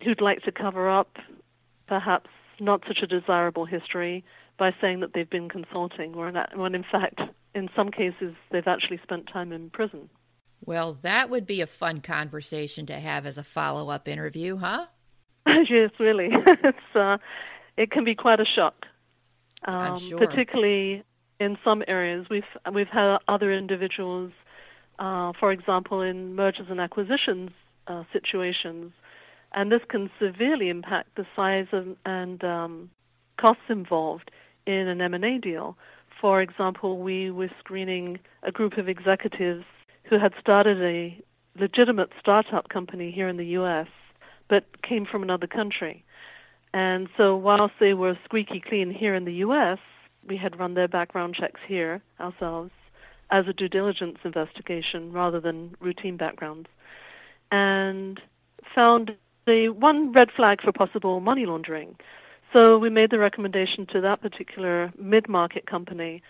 who'd 0.03 0.21
like 0.21 0.43
to 0.43 0.53
cover 0.53 0.91
up 0.91 1.17
perhaps 1.87 2.29
not 2.61 2.83
such 2.87 2.99
a 3.03 3.07
desirable 3.07 3.65
history 3.65 4.25
by 4.59 4.75
saying 4.81 5.01
that 5.01 5.13
they've 5.15 5.29
been 5.29 5.49
consulting, 5.49 6.15
when 6.15 6.75
in 6.75 6.85
fact, 6.91 7.21
in 7.55 7.69
some 7.77 7.91
cases, 7.91 8.35
they've 8.51 8.67
actually 8.67 8.99
spent 9.03 9.29
time 9.33 9.53
in 9.53 9.71
prison. 9.71 10.09
Well, 10.65 10.99
that 11.03 11.31
would 11.31 11.47
be 11.47 11.61
a 11.61 11.67
fun 11.67 12.01
conversation 12.01 12.87
to 12.87 12.99
have 12.99 13.27
as 13.27 13.39
a 13.39 13.43
follow-up 13.43 14.09
interview, 14.09 14.57
huh? 14.57 14.87
yes, 15.47 15.91
really. 15.99 16.31
it's 16.65 16.97
uh, 16.97 17.19
it 17.77 17.91
can 17.91 18.05
be 18.05 18.15
quite 18.15 18.41
a 18.41 18.47
shock 18.47 18.87
um, 19.65 19.99
sure. 19.99 20.19
particularly 20.19 21.03
in 21.39 21.57
some 21.65 21.83
areas. 21.87 22.27
We've 22.31 22.45
we've 22.73 22.89
had 22.89 23.19
other 23.29 23.53
individuals, 23.53 24.33
uh, 24.99 25.33
for 25.39 25.53
example, 25.53 26.01
in 26.01 26.35
mergers 26.35 26.67
and 26.71 26.81
acquisitions 26.81 27.51
uh, 27.87 28.05
situations, 28.13 28.93
and 29.53 29.71
this 29.71 29.83
can 29.89 30.11
severely 30.21 30.69
impact 30.69 31.17
the 31.17 31.27
size 31.35 31.67
of, 31.73 31.97
and 32.05 32.43
um, 32.45 32.91
costs 33.41 33.63
involved 33.69 34.31
in 34.67 34.89
an 34.89 35.01
M&A 35.01 35.39
deal. 35.39 35.77
For 36.21 36.41
example, 36.41 36.99
we 36.99 37.31
were 37.31 37.51
screening 37.59 38.19
a 38.43 38.51
group 38.51 38.79
of 38.79 38.89
executives 38.89 39.65
who 40.05 40.19
had 40.19 40.33
started 40.41 40.83
a 40.83 41.23
legitimate 41.59 42.11
startup 42.19 42.69
company 42.69 43.11
here 43.11 43.29
in 43.29 43.37
the 43.37 43.47
U.S., 43.47 43.89
but 44.49 44.65
came 44.83 45.07
from 45.07 45.23
another 45.23 45.47
country. 45.47 46.05
And 46.73 47.09
so 47.17 47.37
whilst 47.37 47.75
they 47.81 47.95
were 47.95 48.19
squeaky 48.25 48.63
clean 48.67 48.91
here 48.91 49.15
in 49.15 49.25
the 49.25 49.33
U.S., 49.35 49.79
we 50.27 50.37
had 50.37 50.59
run 50.59 50.75
their 50.75 50.89
background 50.89 51.35
checks 51.35 51.61
here 51.67 52.03
ourselves 52.21 52.71
as 53.31 53.47
a 53.49 53.53
due 53.53 53.69
diligence 53.69 54.19
investigation 54.25 55.13
rather 55.13 55.41
than 55.41 55.75
routine 55.81 56.17
backgrounds, 56.17 56.69
and 57.51 58.21
found 58.75 59.17
the 59.47 59.69
one 59.69 60.13
red 60.13 60.31
flag 60.31 60.61
for 60.63 60.73
possible 60.73 61.21
money 61.21 61.47
laundering. 61.47 61.97
So 62.53 62.79
we 62.79 62.91
made 62.91 63.11
the 63.11 63.19
recommendation 63.19 63.87
to 63.87 64.01
that 64.01 64.21
particular 64.23 64.93
mid-market 64.99 65.67
company 65.67 66.23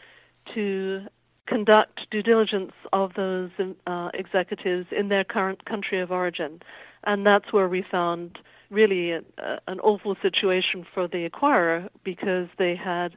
to 0.55 1.07
conduct 1.47 2.11
due 2.11 2.23
diligence 2.23 2.73
of 2.93 3.15
those 3.15 3.51
uh, 3.87 4.11
executives 4.15 4.87
in 4.91 5.09
their 5.09 5.25
current 5.25 5.65
country 5.65 6.01
of 6.01 6.11
origin. 6.11 6.61
And 7.05 7.25
that's 7.25 7.53
where 7.53 7.69
we 7.69 7.83
found 7.83 8.39
really 8.71 9.13
a, 9.13 9.23
a, 9.39 9.61
an 9.69 9.79
awful 9.81 10.17
situation 10.21 10.85
for 10.93 11.07
the 11.07 11.29
acquirer 11.29 11.89
because 12.03 12.49
they 12.59 12.75
had 12.75 13.17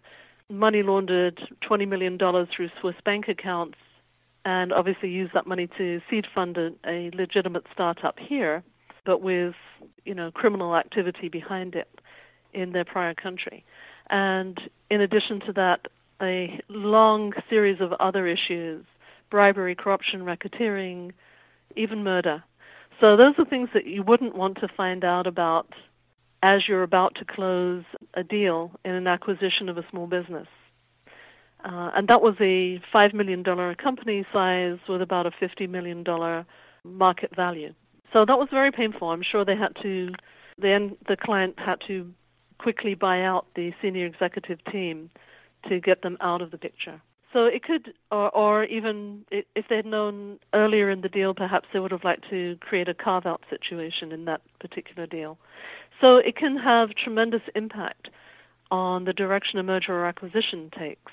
money 0.50 0.84
laundered 0.84 1.39
$20 1.70 1.88
million 1.88 2.18
through 2.18 2.70
Swiss 2.82 2.96
bank 3.06 3.27
accounts 3.27 3.77
and 4.46 4.74
obviously 4.74 5.10
used 5.10 5.34
that 5.34 5.46
money 5.48 5.68
to 5.77 6.01
seed 6.10 6.25
fund 6.34 6.58
a, 6.58 6.72
a 6.88 7.12
legitimate 7.13 7.65
startup 7.74 8.18
here, 8.20 8.63
but 9.06 9.22
with 9.22 9.56
you 10.06 10.15
know 10.15 10.32
criminal 10.32 10.75
activity 10.75 11.29
behind 11.29 11.75
it. 11.75 11.89
in 12.53 12.72
their 12.72 12.86
prior 12.86 13.13
country. 13.13 13.63
And 14.10 14.60
in 14.89 15.01
addition 15.01 15.39
to 15.41 15.53
that, 15.53 15.88
a 16.22 16.60
long 16.68 17.34
series 17.50 17.79
of 17.79 17.94
other 17.94 18.27
issues, 18.27 18.86
bribery, 19.29 19.75
corruption, 19.75 20.22
racketeering, 20.22 21.12
even 21.75 22.03
murder. 22.03 22.44
So 23.00 23.15
those 23.15 23.36
are 23.38 23.46
things 23.46 23.70
that 23.74 23.86
you 23.86 24.03
wouldn't 24.03 24.36
want 24.36 24.58
to 24.60 24.68
find 24.68 25.03
out 25.06 25.27
about 25.27 25.68
as 26.41 26.67
you're 26.67 26.84
about 26.84 27.15
to 27.15 27.25
close 27.25 27.84
a 28.13 28.24
deal 28.24 28.72
in 28.86 28.91
an 28.91 29.08
acquisition 29.08 29.69
of 29.69 29.77
a 29.77 29.86
small 29.89 30.08
business. 30.08 30.48
Uh, 31.63 31.91
and 31.96 32.08
that 32.08 32.22
was 32.22 32.36
a 32.39 32.81
$5 32.93 33.13
million 33.13 33.43
company 33.75 34.25
size 34.31 34.77
with 34.88 35.01
about 35.01 35.25
a 35.25 35.31
$50 35.31 35.69
million 35.69 36.05
market 36.86 37.36
value. 37.36 37.74
So 38.13 38.25
that 38.25 38.39
was 38.39 38.48
very 38.50 38.72
painful. 38.72 39.10
I'm 39.10 39.24
sure 39.24 39.43
they 39.43 39.58
had 39.58 39.75
to, 39.84 40.10
then 40.58 40.96
the 41.08 41.17
client 41.17 41.55
had 41.58 41.79
to 41.88 42.12
quickly 42.60 42.96
buy 42.96 43.24
out 43.24 43.48
the 43.55 43.74
senior 43.81 44.05
executive 44.05 44.60
team 44.72 45.10
to 45.67 45.79
get 45.79 46.01
them 46.01 46.17
out 46.22 46.41
of 46.41 46.51
the 46.51 46.58
picture. 46.58 47.01
So 47.31 47.46
it 47.46 47.63
could, 47.63 47.93
or, 48.12 48.36
or 48.36 48.63
even 48.63 49.25
if 49.29 49.65
they'd 49.69 49.86
known 49.86 50.39
earlier 50.53 50.89
in 50.89 51.01
the 51.01 51.10
deal, 51.10 51.36
perhaps 51.36 51.67
they 51.72 51.79
would 51.79 51.91
have 51.91 52.03
liked 52.03 52.27
to 52.31 52.58
create 52.60 52.89
a 52.89 52.93
carve-out 52.93 53.41
situation 53.50 54.12
in 54.12 54.25
that 54.25 54.41
particular 54.60 55.05
deal. 55.05 55.38
So 56.01 56.18
it 56.18 56.36
can 56.36 56.58
have 56.58 56.89
tremendous 56.96 57.41
impact 57.56 58.10
on 58.72 59.06
the 59.06 59.13
direction 59.13 59.60
a 59.60 59.63
merger 59.63 59.94
or 59.94 60.06
acquisition 60.06 60.72
takes. 60.77 61.12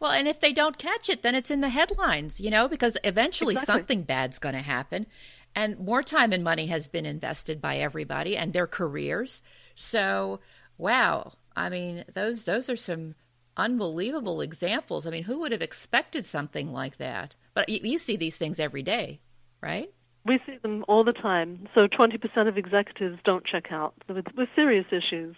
Well, 0.00 0.12
and 0.12 0.28
if 0.28 0.40
they 0.40 0.52
don't 0.52 0.78
catch 0.78 1.08
it, 1.08 1.22
then 1.22 1.34
it's 1.34 1.50
in 1.50 1.60
the 1.60 1.68
headlines, 1.68 2.40
you 2.40 2.50
know, 2.50 2.68
because 2.68 2.96
eventually 3.04 3.54
exactly. 3.54 3.74
something 3.74 4.02
bad's 4.02 4.38
going 4.38 4.54
to 4.54 4.60
happen. 4.60 5.06
And 5.54 5.78
more 5.78 6.02
time 6.02 6.32
and 6.32 6.44
money 6.44 6.66
has 6.66 6.88
been 6.88 7.06
invested 7.06 7.60
by 7.60 7.78
everybody 7.78 8.36
and 8.36 8.52
their 8.52 8.66
careers. 8.66 9.42
So, 9.74 10.40
wow. 10.76 11.32
I 11.56 11.68
mean, 11.68 12.04
those 12.12 12.44
those 12.44 12.68
are 12.68 12.76
some 12.76 13.14
unbelievable 13.56 14.40
examples. 14.40 15.06
I 15.06 15.10
mean, 15.10 15.24
who 15.24 15.40
would 15.40 15.52
have 15.52 15.62
expected 15.62 16.26
something 16.26 16.72
like 16.72 16.98
that? 16.98 17.34
But 17.54 17.68
you, 17.68 17.80
you 17.82 17.98
see 17.98 18.16
these 18.16 18.36
things 18.36 18.60
every 18.60 18.82
day, 18.82 19.20
right? 19.60 19.90
We 20.28 20.38
see 20.46 20.58
them 20.58 20.84
all 20.88 21.04
the 21.04 21.12
time. 21.12 21.66
So 21.74 21.88
20% 21.88 22.48
of 22.48 22.58
executives 22.58 23.18
don't 23.24 23.44
check 23.44 23.72
out 23.72 23.94
with, 24.08 24.26
with 24.36 24.48
serious 24.54 24.86
issues. 24.92 25.34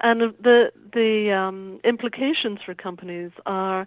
And 0.00 0.34
the, 0.40 0.72
the 0.92 1.30
um, 1.32 1.78
implications 1.84 2.58
for 2.64 2.74
companies 2.74 3.30
are 3.46 3.86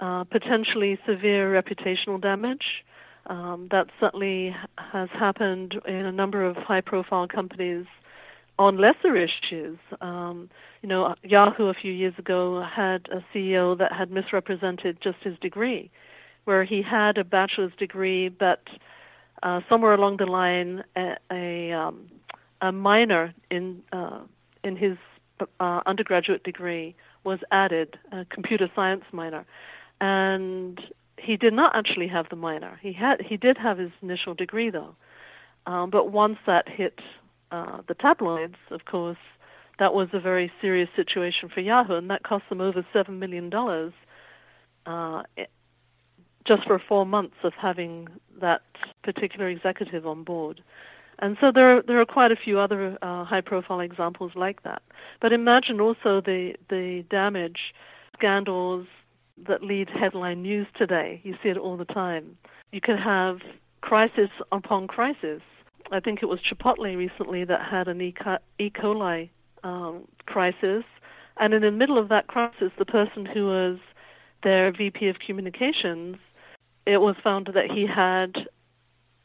uh, 0.00 0.24
potentially 0.24 0.98
severe 1.06 1.50
reputational 1.50 2.20
damage. 2.20 2.84
Um, 3.26 3.68
that 3.70 3.88
certainly 4.00 4.54
has 4.78 5.08
happened 5.10 5.80
in 5.86 6.06
a 6.06 6.12
number 6.12 6.44
of 6.44 6.56
high-profile 6.56 7.28
companies 7.28 7.86
on 8.58 8.78
lesser 8.78 9.16
issues. 9.16 9.78
Um, 10.00 10.50
you 10.82 10.88
know, 10.88 11.14
Yahoo 11.22 11.66
a 11.66 11.74
few 11.74 11.92
years 11.92 12.14
ago 12.18 12.62
had 12.62 13.08
a 13.12 13.24
CEO 13.32 13.76
that 13.78 13.92
had 13.92 14.10
misrepresented 14.10 15.00
just 15.00 15.18
his 15.22 15.38
degree, 15.38 15.90
where 16.44 16.64
he 16.64 16.82
had 16.82 17.18
a 17.18 17.24
bachelor's 17.24 17.72
degree, 17.78 18.28
but 18.28 18.62
uh, 19.42 19.60
somewhere 19.68 19.92
along 19.92 20.18
the 20.18 20.26
line, 20.26 20.84
a, 20.96 21.16
a, 21.30 21.72
um, 21.72 22.08
a 22.60 22.72
minor 22.72 23.34
in 23.50 23.82
uh, 23.92 24.20
in 24.64 24.76
his 24.76 24.96
uh, 25.60 25.80
undergraduate 25.86 26.42
degree 26.42 26.94
was 27.24 27.38
added, 27.50 27.98
a 28.12 28.24
computer 28.24 28.70
science 28.74 29.04
minor, 29.12 29.44
and 30.00 30.80
he 31.16 31.36
did 31.36 31.52
not 31.52 31.74
actually 31.76 32.08
have 32.08 32.28
the 32.28 32.36
minor. 32.36 32.78
He 32.82 32.92
had 32.92 33.20
he 33.22 33.36
did 33.36 33.58
have 33.58 33.78
his 33.78 33.90
initial 34.02 34.34
degree 34.34 34.70
though, 34.70 34.94
um, 35.66 35.90
but 35.90 36.10
once 36.10 36.38
that 36.46 36.68
hit 36.68 37.00
uh, 37.50 37.82
the 37.86 37.94
tabloids, 37.94 38.56
of 38.70 38.84
course, 38.84 39.18
that 39.78 39.94
was 39.94 40.08
a 40.12 40.20
very 40.20 40.50
serious 40.60 40.88
situation 40.96 41.48
for 41.48 41.60
Yahoo, 41.60 41.94
and 41.94 42.10
that 42.10 42.22
cost 42.22 42.48
them 42.48 42.60
over 42.60 42.84
seven 42.92 43.18
million 43.18 43.50
dollars 43.50 43.92
uh, 44.86 45.22
just 46.48 46.66
for 46.66 46.78
four 46.78 47.04
months 47.06 47.36
of 47.44 47.52
having 47.54 48.08
that 48.40 48.62
particular 49.04 49.48
executive 49.48 50.06
on 50.06 50.24
board. 50.24 50.62
And 51.20 51.36
so 51.40 51.52
there, 51.52 51.76
are, 51.76 51.82
there 51.82 52.00
are 52.00 52.06
quite 52.06 52.32
a 52.32 52.36
few 52.36 52.58
other 52.58 52.96
uh, 53.02 53.24
high-profile 53.24 53.80
examples 53.80 54.32
like 54.34 54.62
that. 54.62 54.82
But 55.20 55.32
imagine 55.32 55.80
also 55.80 56.20
the 56.20 56.54
the 56.70 57.04
damage, 57.10 57.74
scandals 58.16 58.86
that 59.46 59.62
lead 59.62 59.90
headline 59.90 60.42
news 60.42 60.66
today. 60.76 61.20
You 61.24 61.36
see 61.42 61.50
it 61.50 61.56
all 61.56 61.76
the 61.76 61.84
time. 61.84 62.38
You 62.72 62.80
can 62.80 62.98
have 62.98 63.40
crisis 63.80 64.30
upon 64.50 64.88
crisis 64.88 65.42
I 65.90 66.00
think 66.00 66.22
it 66.22 66.26
was 66.26 66.40
Chipotle 66.40 66.96
recently 66.96 67.44
that 67.44 67.62
had 67.62 67.88
an 67.88 68.00
E. 68.00 68.14
coli 68.60 69.30
um, 69.64 70.08
crisis, 70.26 70.84
and 71.36 71.54
in 71.54 71.62
the 71.62 71.70
middle 71.70 71.98
of 71.98 72.08
that 72.08 72.26
crisis, 72.26 72.72
the 72.78 72.84
person 72.84 73.26
who 73.26 73.46
was 73.46 73.78
their 74.42 74.70
VP 74.70 75.08
of 75.08 75.18
communications, 75.18 76.16
it 76.88 76.98
was 77.02 77.16
found 77.22 77.50
that 77.54 77.70
he 77.70 77.86
had 77.86 78.48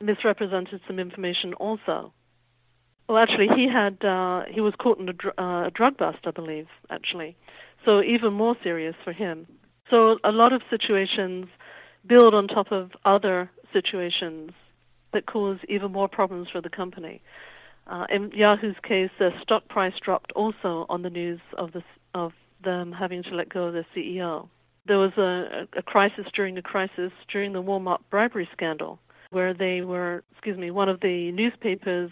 misrepresented 0.02 0.82
some 0.86 1.00
information 1.00 1.54
also. 1.54 2.14
Well, 3.08 3.18
actually, 3.18 3.48
he 3.56 3.70
had 3.70 4.04
uh, 4.04 4.44
he 4.50 4.60
was 4.60 4.74
caught 4.78 5.00
in 5.00 5.08
a, 5.08 5.14
dr- 5.14 5.36
uh, 5.38 5.68
a 5.68 5.72
drug 5.74 5.98
bust, 5.98 6.20
I 6.26 6.32
believe, 6.32 6.68
actually. 6.90 7.38
So 7.86 8.02
even 8.02 8.34
more 8.34 8.56
serious 8.62 8.96
for 9.04 9.14
him. 9.14 9.48
So 9.90 10.20
a 10.24 10.32
lot 10.32 10.52
of 10.52 10.62
situations 10.70 11.48
build 12.06 12.34
on 12.34 12.48
top 12.48 12.72
of 12.72 12.92
other 13.06 13.50
situations 13.72 14.52
that 15.14 15.26
cause 15.26 15.60
even 15.70 15.92
more 15.92 16.10
problems 16.10 16.50
for 16.50 16.62
the 16.62 16.70
company. 16.70 17.22
Uh, 17.88 18.06
in 18.10 18.32
Yahoo's 18.32 18.76
case, 18.84 19.10
their 19.20 19.34
stock 19.42 19.68
price 19.68 19.94
dropped 20.02 20.32
also 20.34 20.86
on 20.90 21.02
the 21.02 21.10
news 21.10 21.40
of, 21.58 21.74
this, 21.74 21.84
of 22.14 22.34
them 22.64 22.92
having 22.92 23.24
to 23.24 23.36
let 23.36 23.50
go 23.50 23.66
of 23.66 23.74
their 23.74 23.86
CEO. 23.96 24.48
There 24.86 24.98
was 24.98 25.14
a, 25.18 25.68
a 25.78 25.82
crisis 25.82 26.26
during 26.34 26.58
a 26.58 26.62
crisis 26.62 27.12
during 27.32 27.54
the 27.54 27.64
Walmart 27.64 28.00
bribery 28.10 28.50
scandal, 28.52 29.00
where 29.30 29.54
they 29.54 29.82
were, 29.82 30.24
excuse 30.32 30.58
me, 30.58 30.72
one 30.72 30.90
of 30.90 31.00
the 31.00 31.32
newspapers 31.32 32.12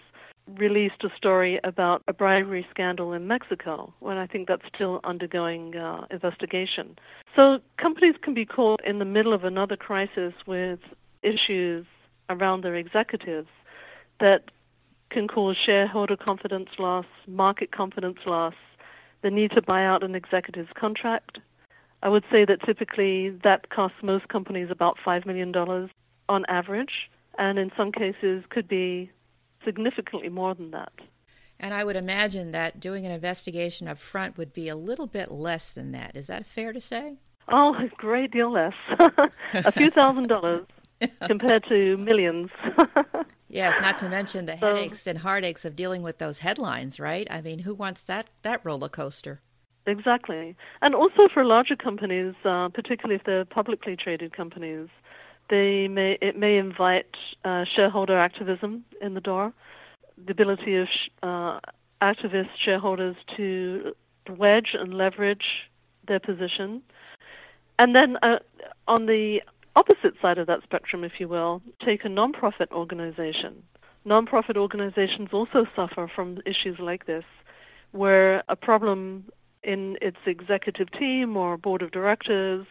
released 0.57 1.03
a 1.03 1.09
story 1.15 1.59
about 1.63 2.01
a 2.07 2.13
bribery 2.13 2.65
scandal 2.69 3.13
in 3.13 3.27
Mexico, 3.27 3.93
when 3.99 4.17
I 4.17 4.25
think 4.25 4.47
that's 4.47 4.65
still 4.73 4.99
undergoing 5.03 5.75
uh, 5.75 6.05
investigation. 6.09 6.97
So 7.35 7.59
companies 7.77 8.15
can 8.21 8.33
be 8.33 8.45
caught 8.45 8.83
in 8.85 8.99
the 8.99 9.05
middle 9.05 9.33
of 9.33 9.43
another 9.43 9.77
crisis 9.77 10.33
with 10.47 10.79
issues 11.21 11.85
around 12.29 12.63
their 12.63 12.75
executives 12.75 13.49
that 14.19 14.45
can 15.09 15.27
cause 15.27 15.57
shareholder 15.57 16.15
confidence 16.15 16.69
loss, 16.79 17.05
market 17.27 17.71
confidence 17.71 18.19
loss, 18.25 18.55
the 19.21 19.29
need 19.29 19.51
to 19.51 19.61
buy 19.61 19.85
out 19.85 20.03
an 20.03 20.15
executive's 20.15 20.71
contract. 20.73 21.37
I 22.03 22.09
would 22.09 22.23
say 22.31 22.45
that 22.45 22.61
typically 22.65 23.29
that 23.43 23.69
costs 23.69 23.97
most 24.01 24.27
companies 24.27 24.69
about 24.71 24.97
$5 25.05 25.25
million 25.25 25.53
on 26.29 26.45
average, 26.47 27.09
and 27.37 27.59
in 27.59 27.71
some 27.77 27.91
cases 27.91 28.43
could 28.49 28.67
be 28.67 29.11
significantly 29.63 30.29
more 30.29 30.55
than 30.55 30.71
that. 30.71 30.93
And 31.59 31.75
I 31.75 31.83
would 31.83 31.95
imagine 31.95 32.51
that 32.53 32.79
doing 32.79 33.05
an 33.05 33.11
investigation 33.11 33.87
up 33.87 33.99
front 33.99 34.37
would 34.37 34.51
be 34.51 34.67
a 34.67 34.75
little 34.75 35.05
bit 35.05 35.29
less 35.29 35.71
than 35.71 35.91
that. 35.91 36.15
Is 36.15 36.27
that 36.27 36.45
fair 36.45 36.73
to 36.73 36.81
say? 36.81 37.17
Oh, 37.49 37.75
a 37.75 37.87
great 37.97 38.31
deal 38.31 38.51
less. 38.51 38.73
a 39.53 39.71
few 39.71 39.91
thousand 39.91 40.27
dollars. 40.27 40.65
compared 41.25 41.63
to 41.67 41.97
millions. 41.97 42.49
yes, 43.49 43.79
not 43.81 43.97
to 43.99 44.09
mention 44.09 44.45
the 44.45 44.57
so, 44.59 44.67
headaches 44.67 45.07
and 45.07 45.19
heartaches 45.19 45.65
of 45.65 45.75
dealing 45.75 46.03
with 46.03 46.17
those 46.17 46.39
headlines, 46.39 46.99
right? 46.99 47.27
I 47.29 47.41
mean, 47.41 47.59
who 47.59 47.73
wants 47.73 48.03
that 48.03 48.27
that 48.43 48.63
roller 48.63 48.89
coaster? 48.89 49.39
Exactly, 49.87 50.55
and 50.81 50.93
also 50.93 51.27
for 51.33 51.43
larger 51.43 51.75
companies, 51.75 52.35
uh, 52.45 52.69
particularly 52.69 53.15
if 53.15 53.23
they're 53.23 53.45
publicly 53.45 53.95
traded 53.95 54.31
companies, 54.31 54.89
they 55.49 55.87
may 55.87 56.17
it 56.21 56.37
may 56.37 56.57
invite 56.57 57.15
uh, 57.43 57.65
shareholder 57.75 58.17
activism 58.17 58.85
in 59.01 59.15
the 59.15 59.21
door, 59.21 59.53
the 60.23 60.31
ability 60.31 60.75
of 60.75 60.87
sh- 60.87 61.09
uh, 61.23 61.59
activist 62.01 62.49
shareholders 62.63 63.15
to 63.35 63.93
wedge 64.29 64.75
and 64.79 64.93
leverage 64.93 65.69
their 66.07 66.19
position. 66.19 66.81
And 67.79 67.95
then 67.95 68.17
uh, 68.21 68.37
on 68.87 69.07
the 69.07 69.41
opposite 69.75 70.13
side 70.21 70.37
of 70.37 70.47
that 70.47 70.61
spectrum, 70.63 71.03
if 71.03 71.13
you 71.19 71.27
will, 71.27 71.61
take 71.83 72.05
a 72.05 72.07
nonprofit 72.07 72.71
organization. 72.71 73.63
Nonprofit 74.05 74.57
organizations 74.57 75.29
also 75.31 75.65
suffer 75.75 76.07
from 76.13 76.39
issues 76.45 76.79
like 76.79 77.05
this, 77.05 77.23
where 77.91 78.43
a 78.49 78.55
problem 78.55 79.25
in 79.63 79.97
its 80.01 80.17
executive 80.25 80.91
team 80.91 81.37
or 81.37 81.57
board 81.57 81.81
of 81.81 81.91
directors 81.91 82.65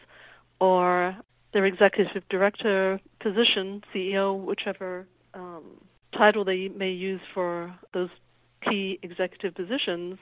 or 0.61 1.17
their 1.53 1.65
executive 1.65 2.23
director 2.29 3.01
position, 3.21 3.83
CEO, 3.93 4.39
whichever 4.39 5.07
um, 5.35 5.65
title 6.13 6.45
they 6.45 6.69
may 6.69 6.91
use 6.91 7.21
for 7.33 7.75
those 7.93 8.11
key 8.69 8.99
executive 9.03 9.55
positions, 9.55 10.19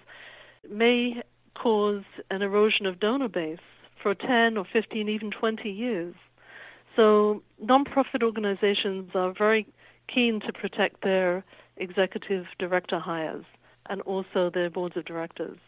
may 0.70 1.22
cause 1.54 2.04
an 2.30 2.42
erosion 2.42 2.86
of 2.86 3.00
donor 3.00 3.28
base 3.28 3.58
for 4.02 4.14
10 4.14 4.56
or 4.56 4.64
15, 4.72 5.08
even 5.08 5.30
20 5.30 5.68
years. 5.70 6.14
So 6.94 7.42
nonprofit 7.62 8.22
organizations 8.22 9.10
are 9.14 9.32
very 9.36 9.66
keen 10.12 10.40
to 10.40 10.52
protect 10.52 11.02
their 11.02 11.44
executive 11.76 12.46
director 12.58 12.98
hires. 12.98 13.44
and 13.90 14.02
also 14.02 14.50
their 14.50 14.68
boards 14.68 14.96
of 14.98 15.04
directors 15.06 15.58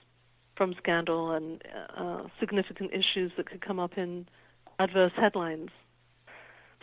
from 0.61 0.75
scandal 0.77 1.31
and 1.31 1.63
uh, 1.97 2.25
significant 2.39 2.91
issues 2.93 3.33
that 3.39 3.49
could 3.49 3.65
come 3.65 3.81
up 3.81 3.97
in 3.97 4.29
adverse 4.79 5.13
headlines. 5.17 5.71
So 6.27 6.33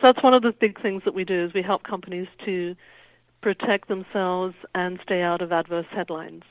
that's 0.02 0.20
one 0.20 0.34
of 0.34 0.42
the 0.42 0.50
big 0.50 0.82
things 0.82 1.02
that 1.04 1.14
we 1.14 1.24
do 1.24 1.44
is 1.44 1.54
we 1.54 1.62
help 1.62 1.84
companies 1.84 2.26
to 2.44 2.74
protect 3.40 3.86
themselves 3.86 4.56
and 4.74 4.98
stay 5.04 5.22
out 5.22 5.42
of 5.42 5.52
adverse 5.52 5.86
headlines. 5.92 6.42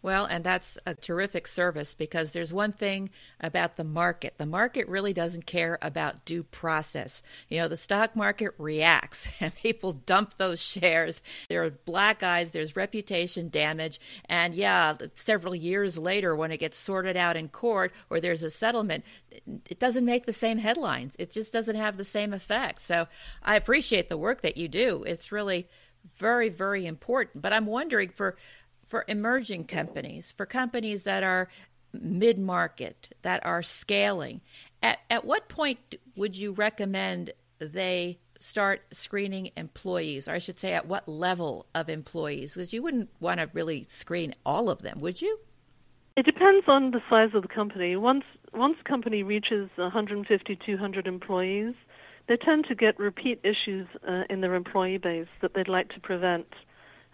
Well, 0.00 0.26
and 0.26 0.44
that's 0.44 0.78
a 0.86 0.94
terrific 0.94 1.48
service 1.48 1.94
because 1.94 2.32
there's 2.32 2.52
one 2.52 2.70
thing 2.70 3.10
about 3.40 3.76
the 3.76 3.84
market. 3.84 4.34
The 4.38 4.46
market 4.46 4.86
really 4.86 5.12
doesn't 5.12 5.46
care 5.46 5.76
about 5.82 6.24
due 6.24 6.44
process. 6.44 7.20
You 7.48 7.58
know, 7.58 7.68
the 7.68 7.76
stock 7.76 8.14
market 8.14 8.54
reacts 8.58 9.26
and 9.40 9.54
people 9.54 9.92
dump 9.92 10.36
those 10.36 10.62
shares. 10.62 11.20
There 11.48 11.64
are 11.64 11.70
black 11.70 12.22
eyes, 12.22 12.52
there's 12.52 12.76
reputation 12.76 13.48
damage. 13.48 14.00
And 14.28 14.54
yeah, 14.54 14.96
several 15.14 15.54
years 15.54 15.98
later, 15.98 16.36
when 16.36 16.52
it 16.52 16.58
gets 16.58 16.78
sorted 16.78 17.16
out 17.16 17.36
in 17.36 17.48
court 17.48 17.92
or 18.08 18.20
there's 18.20 18.44
a 18.44 18.50
settlement, 18.50 19.04
it 19.68 19.80
doesn't 19.80 20.04
make 20.04 20.26
the 20.26 20.32
same 20.32 20.58
headlines. 20.58 21.16
It 21.18 21.32
just 21.32 21.52
doesn't 21.52 21.76
have 21.76 21.96
the 21.96 22.04
same 22.04 22.32
effect. 22.32 22.82
So 22.82 23.08
I 23.42 23.56
appreciate 23.56 24.08
the 24.08 24.16
work 24.16 24.42
that 24.42 24.56
you 24.56 24.68
do. 24.68 25.02
It's 25.02 25.32
really 25.32 25.68
very, 26.16 26.48
very 26.48 26.86
important. 26.86 27.42
But 27.42 27.52
I'm 27.52 27.66
wondering 27.66 28.10
for 28.10 28.36
for 28.88 29.04
emerging 29.06 29.64
companies, 29.66 30.32
for 30.36 30.46
companies 30.46 31.02
that 31.02 31.22
are 31.22 31.48
mid 31.92 32.38
market, 32.38 33.14
that 33.22 33.44
are 33.44 33.62
scaling, 33.62 34.40
at, 34.82 34.98
at 35.10 35.24
what 35.24 35.48
point 35.48 35.96
would 36.16 36.34
you 36.34 36.52
recommend 36.52 37.32
they 37.58 38.18
start 38.38 38.82
screening 38.92 39.50
employees, 39.56 40.26
or 40.26 40.32
I 40.32 40.38
should 40.38 40.58
say, 40.58 40.72
at 40.72 40.86
what 40.86 41.06
level 41.06 41.66
of 41.74 41.90
employees? 41.90 42.54
Because 42.54 42.72
you 42.72 42.82
wouldn't 42.82 43.10
want 43.20 43.40
to 43.40 43.50
really 43.52 43.86
screen 43.90 44.34
all 44.46 44.70
of 44.70 44.80
them, 44.82 45.00
would 45.00 45.20
you? 45.20 45.38
It 46.16 46.24
depends 46.24 46.66
on 46.66 46.90
the 46.90 47.00
size 47.10 47.30
of 47.34 47.42
the 47.42 47.48
company. 47.48 47.94
Once 47.94 48.24
once 48.54 48.76
a 48.80 48.88
company 48.88 49.22
reaches 49.22 49.68
150, 49.76 50.56
200 50.64 51.06
employees, 51.06 51.74
they 52.26 52.36
tend 52.36 52.64
to 52.68 52.74
get 52.74 52.98
repeat 52.98 53.38
issues 53.44 53.86
uh, 54.08 54.22
in 54.30 54.40
their 54.40 54.54
employee 54.54 54.98
base 54.98 55.28
that 55.42 55.52
they'd 55.54 55.68
like 55.68 55.90
to 55.90 56.00
prevent 56.00 56.46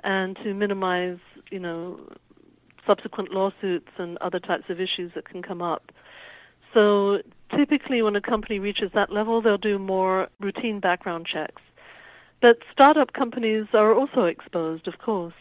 and 0.04 0.36
to 0.36 0.54
minimize, 0.54 1.18
you 1.50 1.58
know, 1.58 1.98
subsequent 2.86 3.32
lawsuits 3.32 3.88
and 3.98 4.18
other 4.18 4.38
types 4.38 4.68
of 4.68 4.80
issues 4.80 5.10
that 5.14 5.28
can 5.28 5.42
come 5.42 5.62
up. 5.62 5.90
So 6.72 7.22
typically 7.56 8.02
when 8.02 8.14
a 8.14 8.20
company 8.20 8.58
reaches 8.58 8.90
that 8.94 9.10
level, 9.10 9.40
they'll 9.40 9.58
do 9.58 9.78
more 9.78 10.28
routine 10.40 10.80
background 10.80 11.26
checks. 11.26 11.62
But 12.42 12.58
startup 12.70 13.14
companies 13.14 13.66
are 13.72 13.94
also 13.94 14.24
exposed, 14.24 14.86
of 14.86 14.98
course. 14.98 15.34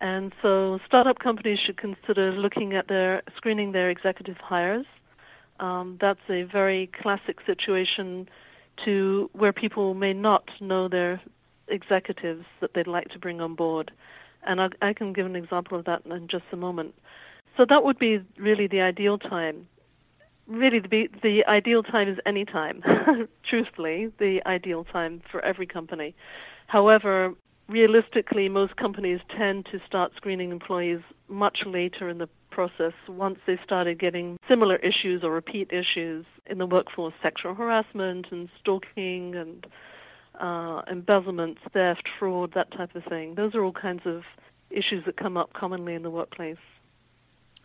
And 0.00 0.32
so 0.42 0.78
startup 0.86 1.18
companies 1.18 1.58
should 1.58 1.76
consider 1.76 2.30
looking 2.32 2.74
at 2.74 2.86
their 2.86 3.22
screening 3.36 3.72
their 3.72 3.90
executive 3.90 4.36
hires. 4.36 4.86
Um, 5.58 5.96
that's 6.00 6.20
a 6.28 6.42
very 6.42 6.88
classic 6.88 7.38
situation 7.46 8.28
to 8.84 9.30
where 9.32 9.52
people 9.52 9.94
may 9.94 10.12
not 10.12 10.50
know 10.60 10.86
their 10.86 11.20
executives 11.68 12.44
that 12.60 12.74
they'd 12.74 12.86
like 12.86 13.08
to 13.08 13.18
bring 13.18 13.40
on 13.40 13.54
board. 13.54 13.90
And 14.44 14.60
I, 14.60 14.68
I 14.82 14.92
can 14.92 15.12
give 15.12 15.26
an 15.26 15.36
example 15.36 15.78
of 15.78 15.84
that 15.86 16.02
in 16.06 16.28
just 16.28 16.44
a 16.52 16.56
moment. 16.56 16.94
So 17.56 17.64
that 17.68 17.84
would 17.84 17.98
be 17.98 18.20
really 18.38 18.66
the 18.66 18.80
ideal 18.80 19.18
time. 19.18 19.66
Really, 20.46 20.78
the, 20.78 21.10
the 21.22 21.44
ideal 21.46 21.82
time 21.82 22.08
is 22.08 22.18
any 22.24 22.44
time, 22.44 22.82
truthfully, 23.48 24.12
the 24.18 24.46
ideal 24.46 24.84
time 24.84 25.22
for 25.30 25.44
every 25.44 25.66
company. 25.66 26.14
However, 26.68 27.34
realistically, 27.68 28.48
most 28.48 28.76
companies 28.76 29.20
tend 29.36 29.66
to 29.72 29.80
start 29.84 30.12
screening 30.16 30.52
employees 30.52 31.00
much 31.28 31.60
later 31.66 32.08
in 32.08 32.18
the 32.18 32.28
process 32.50 32.92
once 33.08 33.38
they 33.46 33.58
started 33.62 33.98
getting 33.98 34.38
similar 34.48 34.76
issues 34.76 35.24
or 35.24 35.30
repeat 35.32 35.70
issues 35.72 36.24
in 36.46 36.58
the 36.58 36.66
workforce, 36.66 37.14
sexual 37.22 37.54
harassment 37.54 38.26
and 38.30 38.48
stalking 38.60 39.34
and 39.34 39.66
uh, 40.40 40.82
embezzlement, 40.90 41.58
theft, 41.72 42.08
fraud, 42.18 42.52
that 42.54 42.70
type 42.72 42.94
of 42.94 43.04
thing. 43.04 43.34
Those 43.34 43.54
are 43.54 43.62
all 43.64 43.72
kinds 43.72 44.02
of 44.04 44.22
issues 44.70 45.04
that 45.06 45.16
come 45.16 45.36
up 45.36 45.52
commonly 45.52 45.94
in 45.94 46.02
the 46.02 46.10
workplace. 46.10 46.56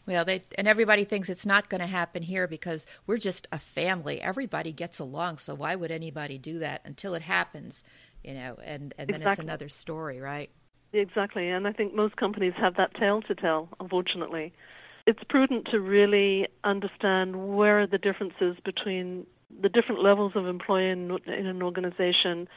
Well, 0.07 0.25
they 0.25 0.43
and 0.57 0.67
everybody 0.67 1.03
thinks 1.03 1.29
it's 1.29 1.45
not 1.45 1.69
going 1.69 1.81
to 1.81 1.87
happen 1.87 2.23
here 2.23 2.47
because 2.47 2.87
we're 3.05 3.17
just 3.17 3.47
a 3.51 3.59
family. 3.59 4.19
Everybody 4.19 4.71
gets 4.71 4.99
along, 4.99 5.37
so 5.37 5.53
why 5.53 5.75
would 5.75 5.91
anybody 5.91 6.37
do 6.37 6.59
that 6.59 6.81
until 6.85 7.13
it 7.13 7.21
happens, 7.21 7.83
you 8.23 8.33
know? 8.33 8.57
And 8.63 8.93
and 8.97 9.07
then 9.09 9.17
exactly. 9.17 9.31
it's 9.31 9.39
another 9.39 9.69
story, 9.69 10.19
right? 10.19 10.49
Exactly, 10.93 11.47
and 11.49 11.67
I 11.67 11.71
think 11.71 11.93
most 11.93 12.17
companies 12.17 12.53
have 12.57 12.75
that 12.75 12.95
tale 12.95 13.21
to 13.23 13.35
tell. 13.35 13.69
Unfortunately, 13.79 14.53
it's 15.05 15.23
prudent 15.29 15.67
to 15.71 15.79
really 15.79 16.47
understand 16.63 17.55
where 17.55 17.81
are 17.81 17.87
the 17.87 17.97
differences 17.97 18.57
between 18.65 19.25
the 19.59 19.69
different 19.69 20.01
levels 20.01 20.33
of 20.35 20.47
employee 20.47 20.89
in, 20.89 21.11
in 21.25 21.45
an 21.45 21.61
organization 21.61 22.47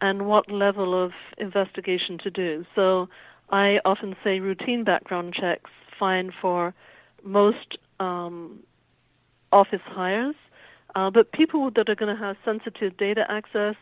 and 0.00 0.26
what 0.26 0.50
level 0.50 1.00
of 1.02 1.12
investigation 1.38 2.18
to 2.18 2.30
do. 2.30 2.64
So 2.74 3.08
I 3.50 3.80
often 3.84 4.16
say 4.24 4.40
routine 4.40 4.84
background 4.84 5.34
checks 5.34 5.70
fine 5.98 6.32
for 6.40 6.74
most 7.22 7.78
um, 8.00 8.60
office 9.52 9.80
hires, 9.84 10.34
uh, 10.94 11.10
but 11.10 11.32
people 11.32 11.70
that 11.70 11.88
are 11.88 11.94
going 11.94 12.14
to 12.14 12.20
have 12.22 12.36
sensitive 12.44 12.96
data 12.96 13.24
access, 13.30 13.76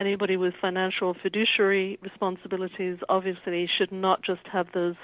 anybody 0.00 0.36
with 0.36 0.54
financial 0.60 1.14
fiduciary 1.14 1.98
responsibilities, 2.00 2.98
obviously 3.08 3.66
should 3.66 3.92
not 3.92 4.22
just 4.22 4.46
have 4.46 4.68
those 4.72 4.96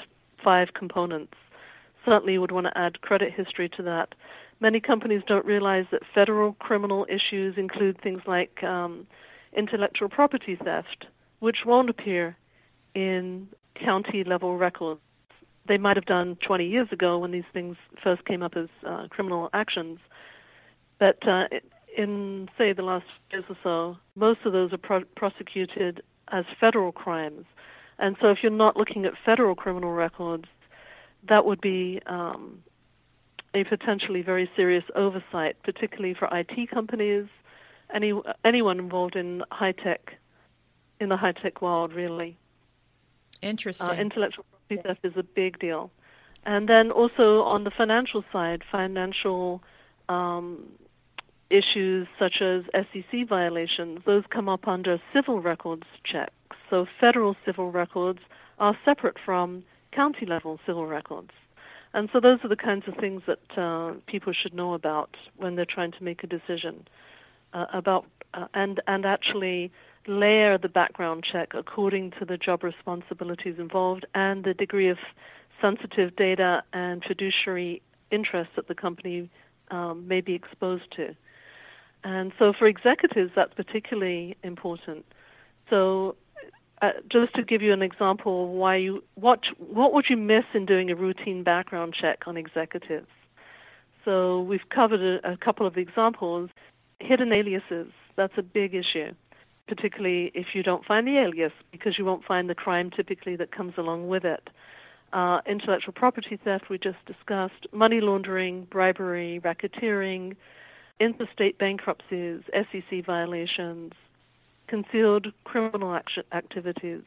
five 0.43 0.75
components. 0.75 1.35
Certainly 2.05 2.39
would 2.39 2.53
want 2.53 2.67
to 2.67 2.79
add 2.79 3.01
credit 3.01 3.33
history 3.33 3.69
to 3.71 3.83
that. 3.83 4.15
Many 4.61 4.81
companies 4.81 5.23
don't 5.27 5.45
realize 5.45 5.87
that 5.91 6.03
federal 6.15 6.53
criminal 6.55 7.07
issues 7.09 7.57
include 7.57 8.01
things 8.01 8.23
like 8.27 8.63
um, 8.63 9.07
intellectual 9.57 10.09
property 10.09 10.57
theft, 10.57 11.07
which 11.41 11.59
won't 11.67 11.91
appear 11.91 12.37
in 12.95 13.49
county 13.75 14.25
level 14.25 14.57
records. 14.57 15.01
They 15.67 15.79
might 15.79 15.97
have 15.97 16.05
done 16.05 16.37
20 16.47 16.67
years 16.67 16.89
ago 16.93 17.19
when 17.19 17.31
these 17.31 17.45
things 17.53 17.77
first 18.03 18.25
came 18.25 18.43
up 18.43 18.57
as 18.57 18.69
uh, 18.87 19.09
criminal 19.09 19.51
actions. 19.53 19.99
But 20.99 21.27
uh, 21.27 21.49
in, 21.97 22.49
say, 22.57 22.73
the 22.73 22.83
last 22.83 23.07
years 23.31 23.45
or 23.49 23.57
so, 23.63 23.97
most 24.15 24.41
of 24.45 24.53
those 24.53 24.73
are 24.73 24.79
pro- 24.79 25.05
prosecuted 25.17 26.03
as 26.29 26.45
federal 26.61 26.93
crimes. 26.93 27.45
And 27.99 28.17
so 28.21 28.29
if 28.29 28.39
you're 28.43 28.53
not 28.53 28.77
looking 28.77 29.05
at 29.05 29.13
federal 29.25 29.55
criminal 29.55 29.93
records, 29.93 30.47
that 31.29 31.45
would 31.47 31.61
be 31.61 32.01
um, 32.07 32.63
a 33.55 33.65
potentially 33.65 34.23
very 34.23 34.51
serious 34.57 34.85
oversight, 34.95 35.57
particularly 35.63 36.15
for 36.15 36.29
IT 36.33 36.71
companies, 36.71 37.27
any 37.93 38.13
anyone 38.45 38.79
involved 38.79 39.17
in 39.17 39.43
high 39.51 39.73
tech, 39.73 40.15
in 41.01 41.09
the 41.09 41.17
high 41.17 41.33
tech 41.33 41.63
world, 41.63 41.93
really. 41.93 42.37
Interesting. 43.43 43.89
Uh, 43.89 43.93
intellectual 43.93 44.45
property 44.51 44.87
theft 44.87 45.05
is 45.05 45.17
a 45.17 45.23
big 45.23 45.59
deal, 45.59 45.91
and 46.45 46.69
then 46.69 46.91
also 46.91 47.43
on 47.43 47.65
the 47.65 47.71
financial 47.71 48.25
side, 48.33 48.63
financial 48.71 49.63
um, 50.09 50.67
issues 51.51 52.09
such 52.19 52.41
as 52.41 52.65
SEC 52.73 53.29
violations, 53.29 54.01
those 54.05 54.25
come 54.31 54.49
up 54.49 54.67
under 54.67 55.01
civil 55.13 55.41
records 55.41 55.85
checks. 56.05 56.33
So 56.71 56.87
federal 57.01 57.37
civil 57.45 57.71
records 57.71 58.21
are 58.59 58.77
separate 58.85 59.17
from 59.25 59.63
county 59.93 60.27
level 60.27 60.59
civil 60.67 60.87
records. 60.87 61.31
And 61.95 62.09
so 62.13 62.19
those 62.19 62.41
are 62.43 62.49
the 62.49 62.57
kinds 62.57 62.89
of 62.89 62.97
things 62.97 63.23
that 63.29 63.57
uh, 63.57 63.95
people 64.07 64.33
should 64.33 64.53
know 64.53 64.75
about 64.75 65.17
when 65.37 65.55
they're 65.55 65.65
trying 65.65 65.93
to 65.93 66.03
make 66.03 66.25
a 66.25 66.27
decision 66.27 66.89
uh, 67.55 67.67
about 67.73 68.05
uh, 68.35 68.49
and 68.53 68.83
and 68.89 69.07
actually 69.07 69.71
layer 70.09 70.59
the 70.59 70.69
background 70.69 71.25
check 71.31 71.53
according 71.55 72.11
to 72.19 72.25
the 72.25 72.37
job 72.37 72.65
responsibilities 72.65 73.55
involved 73.59 74.05
and 74.15 74.45
the 74.45 74.53
degree 74.53 74.89
of 74.89 74.99
sensitive 75.63 76.15
data 76.17 76.63
and 76.73 77.03
fiduciary 77.05 77.81
interest 78.11 78.51
that 78.57 78.67
the 78.67 78.75
company 78.75 79.31
um, 79.71 80.07
may 80.07 80.21
be 80.21 80.35
exposed 80.35 80.91
to. 80.97 81.15
And 82.03 82.33
so 82.39 82.53
for 82.53 82.67
executives, 82.67 83.31
that's 83.35 83.55
particularly 83.55 84.37
important. 84.43 85.07
So 85.71 86.17
uh, 86.85 86.91
just 87.11 87.35
to 87.35 87.43
give 87.43 87.63
you 87.63 87.73
an 87.73 87.83
example 87.83 88.45
of 88.45 88.51
why 88.51 88.77
you 88.77 89.03
what 89.15 89.41
what 89.59 89.93
would 89.95 90.07
you 90.11 90.17
miss 90.17 90.45
in 90.53 90.67
doing 90.67 90.91
a 90.91 90.95
routine 90.95 91.43
background 91.43 91.95
check 91.99 92.27
on 92.27 92.37
executives? 92.37 93.09
So 94.05 94.43
we've 94.43 94.69
covered 94.69 95.01
a, 95.01 95.33
a 95.33 95.37
couple 95.37 95.67
of 95.67 95.79
examples. 95.79 96.51
Hidden 97.01 97.37
aliases, 97.37 97.91
that's 98.17 98.35
a 98.37 98.43
big 98.43 98.75
issue, 98.75 99.13
particularly 99.67 100.31
if 100.35 100.49
you 100.55 100.63
don't 100.63 100.85
find 100.85 101.07
the 101.07 101.19
alias 101.19 101.53
because 101.73 101.99
you 101.99 102.05
won't 102.05 102.25
find 102.25 102.49
the 102.51 102.55
crime 102.55 102.91
typically 102.91 103.37
that 103.37 103.51
comes 103.51 103.75
along 103.79 104.09
with 104.09 104.25
it. 104.25 104.49
Uh, 105.13 105.41
intellectual 105.47 105.93
property 105.93 106.39
theft 106.43 106.69
we 106.69 106.77
just 106.77 107.03
discussed, 107.07 107.67
money 107.73 108.01
laundering, 108.01 108.65
bribery, 108.71 109.41
racketeering, 109.45 110.35
interstate 111.01 111.57
bankruptcies, 111.59 112.43
SEC 112.53 113.05
violations, 113.05 113.93
concealed 114.67 115.33
criminal 115.45 115.99
activities, 116.33 117.03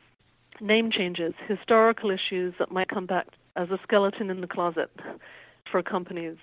name 0.61 0.91
changes, 0.91 1.33
historical 1.47 2.11
issues 2.11 2.53
that 2.59 2.71
might 2.71 2.89
come 2.89 3.05
back 3.05 3.27
as 3.55 3.69
a 3.71 3.79
skeleton 3.83 4.29
in 4.29 4.41
the 4.41 4.47
closet 4.47 4.91
for 5.69 5.81
companies. 5.81 6.37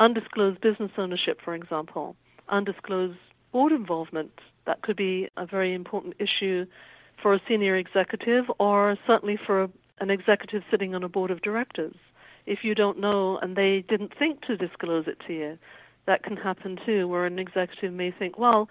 Undisclosed 0.00 0.60
business 0.60 0.92
ownership, 0.96 1.40
for 1.44 1.54
example, 1.54 2.14
undisclosed 2.48 3.18
board 3.52 3.72
involvement, 3.72 4.30
that 4.66 4.82
could 4.82 4.96
be 4.96 5.28
a 5.36 5.46
very 5.46 5.74
important 5.74 6.14
issue 6.18 6.66
for 7.20 7.34
a 7.34 7.40
senior 7.48 7.76
executive 7.76 8.44
or 8.58 8.96
certainly 9.06 9.36
for 9.36 9.64
a, 9.64 9.70
an 10.00 10.10
executive 10.10 10.62
sitting 10.70 10.94
on 10.94 11.02
a 11.02 11.08
board 11.08 11.30
of 11.30 11.42
directors. 11.42 11.96
If 12.46 12.62
you 12.62 12.74
don't 12.74 13.00
know 13.00 13.38
and 13.38 13.56
they 13.56 13.84
didn't 13.88 14.16
think 14.16 14.42
to 14.42 14.56
disclose 14.56 15.06
it 15.08 15.18
to 15.26 15.32
you, 15.32 15.58
that 16.06 16.22
can 16.22 16.36
happen 16.36 16.78
too, 16.86 17.08
where 17.08 17.26
an 17.26 17.38
executive 17.38 17.92
may 17.92 18.10
think, 18.10 18.38
well, 18.38 18.68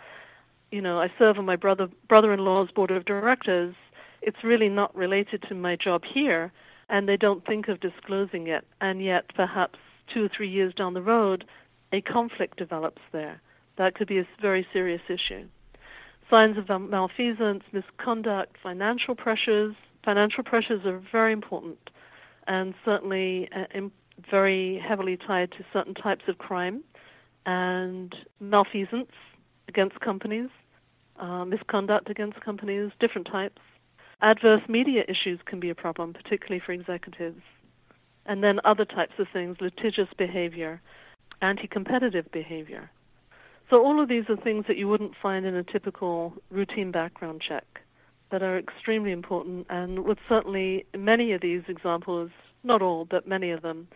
you 0.71 0.81
know, 0.81 0.99
I 0.99 1.11
serve 1.17 1.37
on 1.37 1.45
my 1.45 1.55
brother 1.55 1.87
brother-in-law's 2.07 2.71
board 2.71 2.91
of 2.91 3.05
directors. 3.05 3.75
It's 4.21 4.43
really 4.43 4.69
not 4.69 4.95
related 4.95 5.43
to 5.49 5.55
my 5.55 5.75
job 5.75 6.03
here, 6.03 6.51
and 6.89 7.07
they 7.07 7.17
don't 7.17 7.45
think 7.45 7.67
of 7.67 7.79
disclosing 7.79 8.47
it. 8.47 8.65
And 8.81 9.03
yet, 9.03 9.25
perhaps 9.35 9.79
two 10.13 10.25
or 10.25 10.29
three 10.35 10.49
years 10.49 10.73
down 10.73 10.93
the 10.93 11.01
road, 11.01 11.45
a 11.91 12.01
conflict 12.01 12.57
develops 12.57 13.01
there. 13.11 13.41
That 13.77 13.95
could 13.95 14.07
be 14.07 14.17
a 14.17 14.27
very 14.41 14.67
serious 14.73 15.01
issue. 15.07 15.45
Signs 16.29 16.57
of 16.57 16.67
malfeasance, 16.81 17.63
misconduct, 17.71 18.57
financial 18.61 19.15
pressures. 19.15 19.75
Financial 20.03 20.43
pressures 20.43 20.85
are 20.85 21.01
very 21.11 21.31
important 21.31 21.89
and 22.47 22.73
certainly 22.83 23.49
uh, 23.55 23.79
very 24.29 24.81
heavily 24.85 25.17
tied 25.17 25.51
to 25.51 25.65
certain 25.71 25.93
types 25.93 26.23
of 26.27 26.37
crime 26.37 26.83
and 27.45 28.15
malfeasance 28.39 29.11
against 29.67 29.99
companies, 29.99 30.49
uh, 31.19 31.45
misconduct 31.45 32.09
against 32.09 32.39
companies, 32.41 32.91
different 32.99 33.27
types. 33.27 33.61
Adverse 34.21 34.61
media 34.67 35.03
issues 35.07 35.39
can 35.45 35.59
be 35.59 35.69
a 35.69 35.75
problem, 35.75 36.13
particularly 36.13 36.61
for 36.65 36.71
executives. 36.71 37.41
And 38.25 38.43
then 38.43 38.59
other 38.65 38.85
types 38.85 39.13
of 39.19 39.27
things, 39.31 39.57
litigious 39.61 40.09
behavior, 40.17 40.81
anti-competitive 41.41 42.31
behavior. 42.31 42.89
So 43.69 43.83
all 43.83 44.01
of 44.01 44.09
these 44.09 44.23
are 44.29 44.37
things 44.37 44.65
that 44.67 44.77
you 44.77 44.87
wouldn't 44.87 45.13
find 45.21 45.45
in 45.45 45.55
a 45.55 45.63
typical 45.63 46.33
routine 46.49 46.91
background 46.91 47.41
check 47.47 47.65
that 48.31 48.43
are 48.43 48.57
extremely 48.57 49.11
important 49.11 49.67
and 49.69 50.05
would 50.05 50.19
certainly, 50.27 50.85
many 50.97 51.31
of 51.33 51.41
these 51.41 51.61
examples, 51.67 52.29
not 52.63 52.81
all, 52.81 53.05
but 53.05 53.27
many 53.27 53.51
of 53.51 53.61
them, 53.61 53.87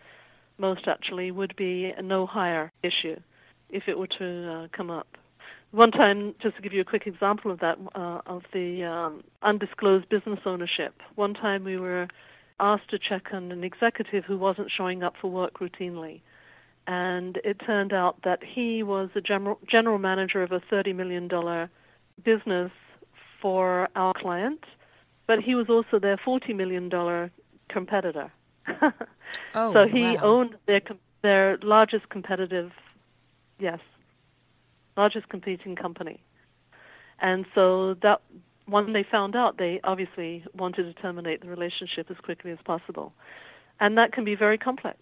most 0.58 0.86
actually, 0.86 1.30
would 1.30 1.54
be 1.56 1.92
a 1.96 2.02
no 2.02 2.26
hire 2.26 2.72
issue 2.82 3.16
if 3.70 3.84
it 3.88 3.98
were 3.98 4.06
to 4.06 4.52
uh, 4.52 4.68
come 4.76 4.90
up. 4.90 5.08
One 5.72 5.90
time, 5.90 6.34
just 6.42 6.56
to 6.56 6.62
give 6.62 6.74
you 6.74 6.82
a 6.82 6.84
quick 6.84 7.06
example 7.06 7.50
of 7.50 7.60
that, 7.60 7.78
uh, 7.94 8.20
of 8.26 8.42
the 8.52 8.84
um, 8.84 9.24
undisclosed 9.42 10.06
business 10.10 10.40
ownership, 10.44 10.94
one 11.14 11.32
time 11.32 11.64
we 11.64 11.78
were 11.78 12.08
asked 12.60 12.90
to 12.90 12.98
check 12.98 13.28
on 13.32 13.50
an 13.50 13.64
executive 13.64 14.24
who 14.26 14.36
wasn't 14.36 14.70
showing 14.70 15.02
up 15.02 15.14
for 15.18 15.30
work 15.30 15.60
routinely. 15.60 16.20
And 16.86 17.38
it 17.42 17.58
turned 17.64 17.94
out 17.94 18.18
that 18.24 18.40
he 18.44 18.82
was 18.82 19.08
the 19.14 19.22
general, 19.22 19.58
general 19.66 19.98
manager 19.98 20.42
of 20.42 20.52
a 20.52 20.60
$30 20.60 20.94
million 20.94 21.26
business 22.22 22.70
for 23.40 23.88
our 23.96 24.12
client, 24.12 24.64
but 25.26 25.38
he 25.40 25.54
was 25.54 25.70
also 25.70 25.98
their 25.98 26.18
$40 26.18 26.54
million 26.54 27.30
competitor. 27.70 28.30
oh, 29.54 29.72
so 29.72 29.86
he 29.88 30.02
wow. 30.02 30.18
owned 30.22 30.56
their, 30.66 30.82
their 31.22 31.56
largest 31.62 32.10
competitive, 32.10 32.72
yes, 33.58 33.80
largest 34.96 35.28
competing 35.28 35.76
company. 35.76 36.22
And 37.20 37.46
so 37.54 37.94
that 38.02 38.20
when 38.66 38.92
they 38.92 39.04
found 39.08 39.36
out, 39.36 39.58
they 39.58 39.80
obviously 39.84 40.44
wanted 40.54 40.84
to 40.84 40.94
terminate 41.00 41.40
the 41.40 41.48
relationship 41.48 42.10
as 42.10 42.16
quickly 42.18 42.50
as 42.50 42.58
possible. 42.64 43.12
And 43.80 43.98
that 43.98 44.12
can 44.12 44.24
be 44.24 44.34
very 44.34 44.58
complex. 44.58 44.98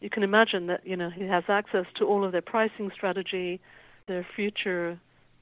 You 0.00 0.10
can 0.10 0.22
imagine 0.22 0.66
that, 0.66 0.86
you 0.86 0.96
know, 0.96 1.10
he 1.10 1.24
has 1.24 1.44
access 1.48 1.86
to 1.96 2.04
all 2.04 2.24
of 2.24 2.32
their 2.32 2.42
pricing 2.42 2.90
strategy, 2.94 3.60
their 4.06 4.26
future 4.34 4.98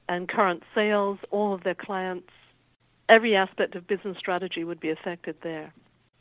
and 0.07 0.27
current 0.27 0.63
sales, 0.75 1.17
all 1.31 1.53
of 1.53 1.63
their 1.63 1.75
clients. 1.75 2.29
Every 3.09 3.35
aspect 3.35 3.75
of 3.75 3.87
business 3.87 4.17
strategy 4.17 4.63
would 4.63 4.79
be 4.79 4.89
affected 4.89 5.35
there. 5.41 5.73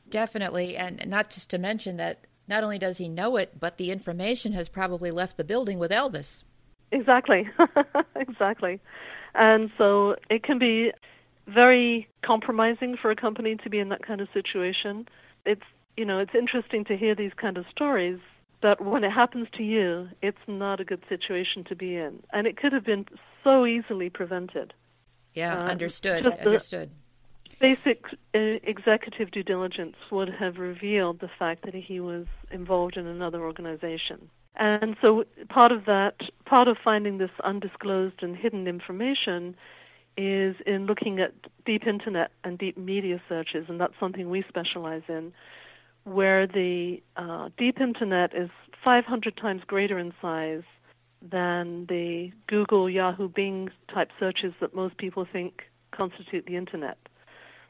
Definitely. 0.09 0.77
And 0.77 1.07
not 1.07 1.31
just 1.31 1.51
to 1.51 1.59
mention 1.59 1.97
that 1.97 2.27
not 2.49 2.65
only 2.65 2.79
does 2.79 2.99
he 2.99 3.09
know 3.09 3.37
it, 3.37 3.61
but 3.61 3.77
the 3.77 3.91
information 3.91 4.53
has 4.53 4.69
probably 4.69 5.11
left 5.11 5.37
the 5.37 5.45
building 5.45 5.79
with 5.79 5.91
Elvis. 5.91 6.43
Exactly, 6.93 7.49
exactly. 8.17 8.81
And 9.35 9.71
so 9.79 10.17
it 10.29 10.43
can 10.43 10.59
be 10.59 10.93
very 11.47 12.09
compromising 12.23 12.97
for 12.97 13.11
a 13.11 13.17
company 13.17 13.57
to 13.57 13.71
be 13.71 13.79
in 13.79 13.89
that 13.91 14.05
kind 14.07 14.21
of 14.21 14.29
situation. 14.33 15.09
It's 15.45 15.63
you 15.97 16.05
know 16.05 16.19
it's 16.19 16.35
interesting 16.35 16.85
to 16.87 16.97
hear 16.97 17.15
these 17.15 17.33
kind 17.37 17.57
of 17.57 17.65
stories, 17.71 18.19
but 18.61 18.85
when 18.85 19.05
it 19.05 19.11
happens 19.11 19.49
to 19.57 19.63
you, 19.63 20.09
it's 20.23 20.39
not 20.47 20.81
a 20.81 20.85
good 20.85 21.03
situation 21.09 21.65
to 21.65 21.77
be 21.77 21.97
in, 21.97 22.23
and 22.33 22.47
it 22.47 22.57
could 22.57 22.73
have 22.73 22.85
been 22.85 23.07
so 23.45 23.67
easily 23.67 24.11
prevented. 24.11 24.75
Yeah, 25.35 25.57
uh, 25.57 25.71
understood. 25.71 26.27
Understood. 26.27 26.91
Basic 27.61 28.05
uh, 28.35 28.59
executive 28.63 29.31
due 29.31 29.43
diligence 29.43 29.97
would 30.11 30.33
have 30.33 30.57
revealed 30.57 31.21
the 31.21 31.31
fact 31.39 31.65
that 31.65 31.75
he 31.75 32.01
was 32.01 32.27
involved 32.51 32.97
in 32.97 33.07
another 33.07 33.43
organization. 33.43 34.31
And 34.57 34.97
so 35.01 35.25
part 35.49 35.73
of 35.73 35.85
that, 35.87 36.17
part 36.45 36.69
of 36.69 36.77
finding 36.83 37.19
this 37.19 37.31
undisclosed 37.45 38.23
and 38.23 38.37
hidden 38.37 38.67
information 38.67 39.57
is 40.17 40.57
in 40.67 40.87
looking 40.87 41.21
at 41.21 41.33
deep 41.65 41.87
internet 41.87 42.31
and 42.45 42.59
deep 42.59 42.77
media 42.77 43.23
searches, 43.29 43.67
and 43.69 43.81
that's 43.81 43.95
something 43.99 44.29
we 44.29 44.45
specialize 44.49 45.03
in, 45.09 45.33
where 46.05 46.47
the 46.47 47.01
uh, 47.17 47.49
deep 47.57 47.81
internet 47.81 48.35
is 48.35 48.51
500 48.85 49.37
times 49.37 49.63
greater 49.67 49.99
in 49.99 50.13
size 50.21 50.63
than 51.23 51.87
the 51.87 52.33
Google, 52.47 52.89
Yahoo, 52.89 53.29
Bing 53.29 53.71
type 53.93 54.11
searches 54.19 54.53
that 54.61 54.75
most 54.75 54.97
people 54.97 55.27
think 55.31 55.63
constitute 55.91 56.47
the 56.47 56.57
internet. 56.57 56.99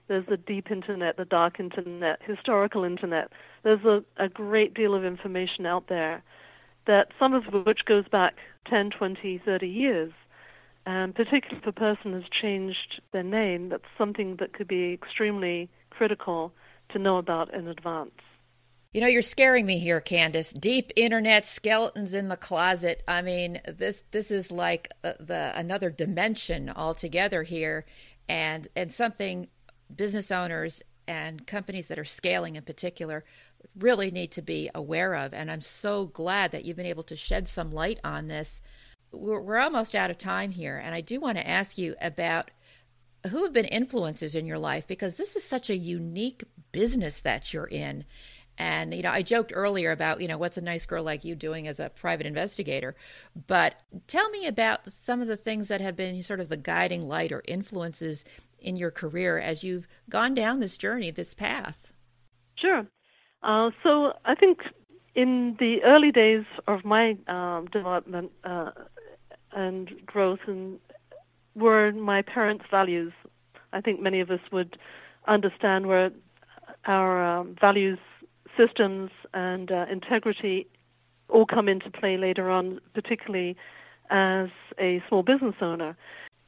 There's 0.09 0.27
the 0.27 0.37
deep 0.37 0.71
internet, 0.71 1.17
the 1.17 1.25
dark 1.25 1.61
internet, 1.61 2.21
historical 2.23 2.85
internet. 2.85 3.31
There's 3.63 3.85
a, 3.85 4.03
a 4.17 4.29
great 4.29 4.75
deal 4.75 4.95
of 4.95 5.05
information 5.05 5.67
out 5.67 5.89
there 5.89 6.23
that 6.91 7.13
some 7.21 7.35
of 7.35 7.45
which 7.65 7.85
goes 7.85 8.09
back 8.09 8.35
10, 8.69 8.91
20, 8.91 9.41
30 9.45 9.69
years. 9.69 10.13
And 10.85 11.15
particularly 11.15 11.61
if 11.63 11.67
a 11.69 11.73
person 11.73 12.15
has 12.15 12.25
changed 12.43 13.01
their 13.13 13.23
name, 13.23 13.69
that's 13.69 13.85
something 13.97 14.37
that 14.41 14.55
could 14.55 14.67
be 14.67 14.93
extremely 14.93 15.71
critical 15.91 16.53
to 16.93 16.99
know 16.99 17.19
about 17.19 17.55
in 17.55 17.69
advance. 17.69 18.11
You 18.93 19.01
know, 19.01 19.07
you're 19.07 19.23
scaring 19.23 19.67
me 19.67 19.79
here, 19.79 20.01
Candice. 20.01 20.53
Deep 20.59 20.91
internet 20.97 21.47
skeletons 21.47 22.13
in 22.13 22.27
the 22.27 22.37
closet. 22.37 23.05
I 23.07 23.23
mean, 23.23 23.61
this 23.69 24.03
this 24.11 24.33
is 24.33 24.51
like 24.51 24.91
uh, 25.05 25.13
the 25.21 25.53
another 25.55 25.91
dimension 25.91 26.73
altogether 26.75 27.45
here, 27.45 27.87
and 28.29 28.67
and 28.75 28.91
something 28.91 29.47
business 29.95 30.33
owners 30.33 30.83
and 31.07 31.47
companies 31.47 31.87
that 31.87 32.01
are 32.01 32.05
scaling 32.05 32.57
in 32.57 32.65
particular 32.65 33.25
really 33.79 34.11
need 34.11 34.33
to 34.33 34.43
be 34.43 34.71
aware 34.75 35.15
of. 35.15 35.33
And 35.35 35.51
I'm 35.51 35.61
so 35.61 36.07
glad 36.07 36.53
that 36.53 36.65
you've 36.65 36.77
been 36.77 36.87
able 36.87 37.03
to 37.05 37.17
shed 37.17 37.49
some 37.49 37.71
light 37.71 38.01
on 38.05 38.29
this. 38.29 38.61
We're, 39.13 39.41
we're 39.41 39.59
almost 39.59 39.95
out 39.95 40.11
of 40.11 40.19
time 40.19 40.51
here, 40.51 40.77
and 40.77 40.95
I 40.95 41.01
do 41.01 41.21
want 41.21 41.39
to 41.39 41.49
ask 41.49 41.79
you 41.79 41.95
about 42.01 42.51
who 43.29 43.45
have 43.45 43.53
been 43.53 43.67
influencers 43.67 44.35
in 44.35 44.47
your 44.47 44.59
life 44.59 44.87
because 44.87 45.17
this 45.17 45.37
is 45.37 45.45
such 45.45 45.69
a 45.69 45.77
unique 45.77 46.45
business 46.73 47.21
that 47.21 47.53
you're 47.53 47.67
in. 47.67 48.05
And, 48.57 48.93
you 48.93 49.03
know, 49.03 49.11
I 49.11 49.23
joked 49.23 49.53
earlier 49.55 49.91
about, 49.91 50.21
you 50.21 50.29
know, 50.29 50.37
what's 50.37 50.59
a 50.59 50.63
nice 50.63 50.85
girl 50.85 51.03
like 51.03 51.25
you 51.25 51.35
doing 51.35 51.67
as 51.67 51.81
a 51.81 51.89
private 51.89 52.27
investigator. 52.27 52.95
But 53.47 53.75
tell 54.07 54.29
me 54.31 54.47
about 54.47 54.91
some 54.93 55.23
of 55.23 55.29
the 55.29 55.37
things 55.37 55.69
that 55.69 55.81
have 55.81 55.97
been 55.97 56.23
sort 56.23 56.41
of 56.41 56.51
the 56.51 56.59
guiding 56.59 57.09
light 57.09 57.33
or 57.33 57.43
influences 57.49 58.25
in 58.59 58.77
your 58.77 58.91
career 58.91 59.39
as 59.39 59.65
you've 59.65 59.89
gone 60.11 60.35
down 60.35 60.61
this 60.61 60.77
journey, 60.77 61.11
this 61.11 61.33
path. 61.33 61.93
Sure. 62.57 62.87
Uh, 63.43 63.71
so 63.83 64.13
I 64.25 64.35
think 64.35 64.61
in 65.15 65.57
the 65.59 65.83
early 65.83 66.13
days 66.13 66.45
of 66.67 66.85
my 66.85 67.17
um, 67.27 67.67
development 67.73 68.31
uh, 68.45 68.71
and 69.53 69.91
growth, 70.07 70.41
and 70.47 70.79
were 71.55 71.93
my 71.93 72.23
parents' 72.23 72.65
values. 72.71 73.13
I 73.73 73.81
think 73.81 74.01
many 74.01 74.21
of 74.21 74.31
us 74.31 74.41
would 74.53 74.77
understand 75.27 75.87
where 75.87 76.11
our 76.87 77.25
um, 77.25 77.57
values 77.61 77.99
systems 78.57 79.11
and 79.35 79.71
uh, 79.71 79.87
integrity 79.91 80.67
all 81.29 81.47
come 81.47 81.69
into 81.69 81.91
play 81.91 82.17
later 82.17 82.51
on, 82.51 82.81
particularly 82.95 83.57
as 84.11 84.49
a 84.79 85.03
small 85.09 85.23
business 85.23 85.55
owner. 85.61 85.97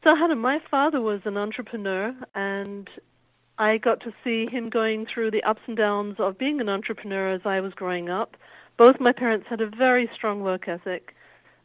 So, 0.05 0.17
Hanna, 0.17 0.35
my 0.35 0.61
father 0.69 1.01
was 1.01 1.21
an 1.25 1.37
entrepreneur, 1.37 2.15
and 2.35 2.89
I 3.63 3.79
got 3.79 4.01
to 4.01 4.13
see 4.25 4.47
him 4.51 4.71
going 4.71 5.07
through 5.07 5.31
the 5.31 5.45
ups 5.45 5.61
and 5.69 5.77
downs 5.77 6.17
of 6.19 6.37
being 6.37 6.61
an 6.61 6.69
entrepreneur 6.69 7.33
as 7.33 7.43
I 7.45 7.61
was 7.61 7.73
growing 7.75 8.11
up. 8.11 8.37
Both 8.77 8.99
my 8.99 9.13
parents 9.13 9.47
had 9.49 9.61
a 9.61 9.71
very 9.71 10.11
strong 10.13 10.41
work 10.41 10.67
ethic 10.67 11.15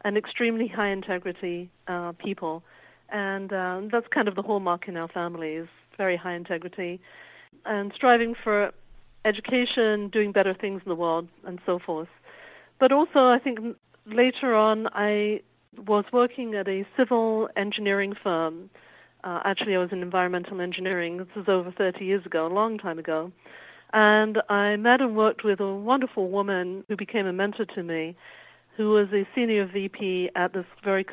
and 0.02 0.16
extremely 0.16 0.68
high 0.68 0.92
integrity 0.92 1.72
uh, 1.88 2.12
people, 2.24 2.62
and 3.10 3.52
uh, 3.52 3.82
that's 3.92 4.06
kind 4.14 4.28
of 4.28 4.36
the 4.36 4.44
hallmark 4.44 4.88
in 4.88 4.96
our 4.96 5.08
family 5.08 5.54
is 5.54 5.68
very 5.98 6.16
high 6.16 6.36
integrity 6.36 7.00
and 7.66 7.92
striving 7.96 8.36
for 8.44 8.70
education, 9.26 10.10
doing 10.10 10.32
better 10.32 10.54
things 10.54 10.84
in 10.86 10.90
the 10.90 10.96
world, 10.96 11.28
and 11.48 11.58
so 11.66 11.80
forth. 11.84 12.10
But 12.80 12.92
also, 12.92 13.22
I 13.30 13.40
think 13.44 13.58
later 14.06 14.54
on, 14.54 14.88
I 14.94 15.42
was 15.76 16.06
working 16.14 16.54
at 16.54 16.68
a 16.68 16.86
civil 16.96 17.50
engineering 17.58 18.14
firm. 18.24 18.70
Uh, 19.28 19.42
actually, 19.44 19.76
I 19.76 19.80
was 19.80 19.92
in 19.92 20.02
environmental 20.02 20.62
engineering. 20.62 21.18
This 21.18 21.28
was 21.36 21.50
over 21.50 21.70
30 21.70 22.06
years 22.06 22.26
ago, 22.26 22.48
a 22.48 22.54
long 22.54 22.78
time 22.78 22.98
ago. 22.98 23.34
And 23.92 24.42
I 24.48 24.78
met 24.78 25.02
and 25.02 25.18
worked 25.18 25.44
with 25.44 25.60
a 25.60 25.74
wonderful 25.74 26.30
woman 26.30 26.86
who 26.88 26.96
became 26.96 27.26
a 27.28 27.34
mentor 27.34 27.66
to 27.66 27.84
me, 27.84 28.16
who 28.78 28.92
was 28.92 29.10
a 29.12 29.28
senior 29.36 29.66
VP 29.66 30.30
at 30.34 30.54
this 30.54 30.66
very 30.82 31.06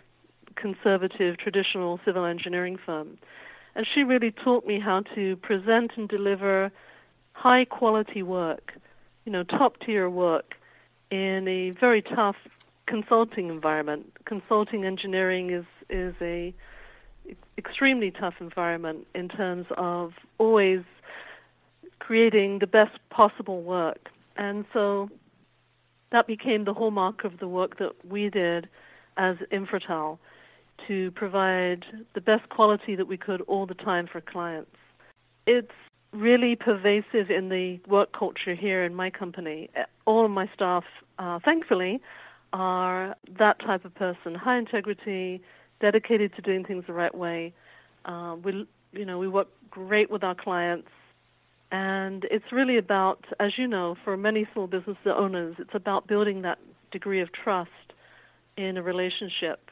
conservative, 0.54 1.38
traditional 1.38 1.98
civil 2.04 2.24
engineering 2.24 2.78
firm. 2.86 3.18
And 3.74 3.84
she 3.84 4.04
really 4.04 4.30
taught 4.30 4.64
me 4.64 4.78
how 4.78 5.00
to 5.16 5.34
present 5.38 5.90
and 5.96 6.08
deliver 6.08 6.70
high 7.32 7.64
quality 7.64 8.22
work, 8.22 8.74
you 9.24 9.32
know, 9.32 9.42
top 9.42 9.80
tier 9.80 10.08
work 10.08 10.54
in 11.10 11.48
a 11.48 11.70
very 11.70 12.00
tough 12.00 12.36
consulting 12.86 13.48
environment. 13.48 14.12
Consulting 14.24 14.84
engineering 14.84 15.50
is 15.50 15.64
is 15.90 16.14
a 16.20 16.54
extremely 17.58 18.10
tough 18.10 18.34
environment 18.40 19.06
in 19.14 19.28
terms 19.28 19.66
of 19.76 20.14
always 20.38 20.82
creating 21.98 22.58
the 22.58 22.66
best 22.66 22.98
possible 23.10 23.62
work. 23.62 24.10
And 24.36 24.64
so 24.72 25.10
that 26.10 26.26
became 26.26 26.64
the 26.64 26.74
hallmark 26.74 27.24
of 27.24 27.38
the 27.38 27.48
work 27.48 27.78
that 27.78 27.92
we 28.04 28.28
did 28.30 28.68
as 29.16 29.36
Infortal 29.50 30.18
to 30.86 31.10
provide 31.12 31.84
the 32.14 32.20
best 32.20 32.48
quality 32.48 32.96
that 32.96 33.06
we 33.06 33.16
could 33.16 33.40
all 33.42 33.66
the 33.66 33.74
time 33.74 34.06
for 34.06 34.20
clients. 34.20 34.76
It's 35.46 35.72
really 36.12 36.56
pervasive 36.56 37.30
in 37.30 37.48
the 37.48 37.80
work 37.88 38.12
culture 38.12 38.54
here 38.54 38.84
in 38.84 38.94
my 38.94 39.10
company. 39.10 39.68
All 40.04 40.24
of 40.24 40.30
my 40.30 40.48
staff, 40.54 40.84
uh, 41.18 41.38
thankfully, 41.44 42.00
are 42.52 43.16
that 43.38 43.58
type 43.58 43.84
of 43.84 43.94
person, 43.94 44.34
high 44.34 44.58
integrity, 44.58 45.42
dedicated 45.84 46.34
to 46.34 46.40
doing 46.40 46.64
things 46.64 46.82
the 46.86 46.94
right 46.94 47.14
way. 47.14 47.52
Uh, 48.06 48.36
we, 48.42 48.66
you 48.92 49.04
know, 49.04 49.18
we 49.18 49.28
work 49.28 49.48
great 49.70 50.10
with 50.10 50.24
our 50.24 50.34
clients, 50.34 50.88
and 51.70 52.24
it's 52.30 52.50
really 52.50 52.78
about, 52.78 53.22
as 53.38 53.58
you 53.58 53.66
know, 53.66 53.94
for 54.02 54.16
many 54.16 54.48
small 54.54 54.66
business 54.66 54.96
owners, 55.04 55.56
it's 55.58 55.74
about 55.74 56.06
building 56.06 56.40
that 56.40 56.58
degree 56.90 57.20
of 57.20 57.30
trust 57.32 57.88
in 58.56 58.78
a 58.78 58.82
relationship 58.82 59.70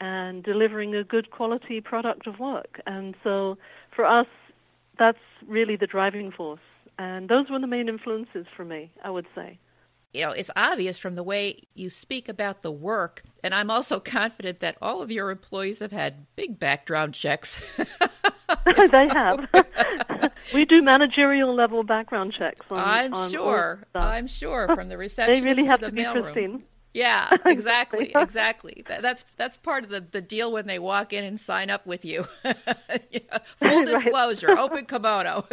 and 0.00 0.44
delivering 0.44 0.94
a 0.94 1.02
good 1.02 1.32
quality 1.32 1.80
product 1.80 2.28
of 2.28 2.38
work. 2.38 2.80
And 2.86 3.16
so, 3.24 3.58
for 3.96 4.04
us, 4.04 4.28
that's 4.96 5.26
really 5.48 5.74
the 5.74 5.88
driving 5.88 6.30
force. 6.30 6.68
And 7.00 7.28
those 7.28 7.50
were 7.50 7.58
the 7.58 7.66
main 7.66 7.88
influences 7.88 8.46
for 8.56 8.64
me, 8.64 8.92
I 9.02 9.10
would 9.10 9.26
say 9.34 9.58
you 10.12 10.22
know, 10.22 10.30
it's 10.30 10.50
obvious 10.56 10.98
from 10.98 11.14
the 11.14 11.22
way 11.22 11.62
you 11.74 11.90
speak 11.90 12.28
about 12.28 12.62
the 12.62 12.70
work, 12.70 13.22
and 13.42 13.54
I'm 13.54 13.70
also 13.70 14.00
confident 14.00 14.60
that 14.60 14.76
all 14.80 15.02
of 15.02 15.10
your 15.10 15.30
employees 15.30 15.80
have 15.80 15.92
had 15.92 16.26
big 16.36 16.58
background 16.58 17.14
checks. 17.14 17.62
they 17.76 19.08
have. 19.08 19.48
we 20.54 20.64
do 20.64 20.82
managerial 20.82 21.54
level 21.54 21.82
background 21.82 22.32
checks. 22.32 22.66
On, 22.70 22.78
I'm 22.78 23.14
on 23.14 23.30
sure. 23.30 23.84
I'm 23.94 24.26
sure 24.26 24.68
from 24.74 24.88
the 24.88 24.96
reception. 24.96 25.34
they 25.34 25.42
really 25.42 25.66
have 25.66 25.80
to, 25.80 25.86
to 25.86 25.92
be 25.92 26.04
pristine. 26.04 26.64
Yeah, 26.94 27.30
exactly, 27.44 28.12
exactly. 28.14 28.82
That, 28.88 29.02
that's 29.02 29.24
that's 29.36 29.56
part 29.58 29.84
of 29.84 29.90
the, 29.90 30.00
the 30.00 30.22
deal 30.22 30.50
when 30.50 30.66
they 30.66 30.78
walk 30.78 31.12
in 31.12 31.22
and 31.22 31.38
sign 31.38 31.68
up 31.68 31.86
with 31.86 32.04
you. 32.04 32.26
yeah. 32.44 33.38
Full 33.58 33.84
disclosure, 33.84 34.58
open 34.58 34.86
kimono. 34.86 35.46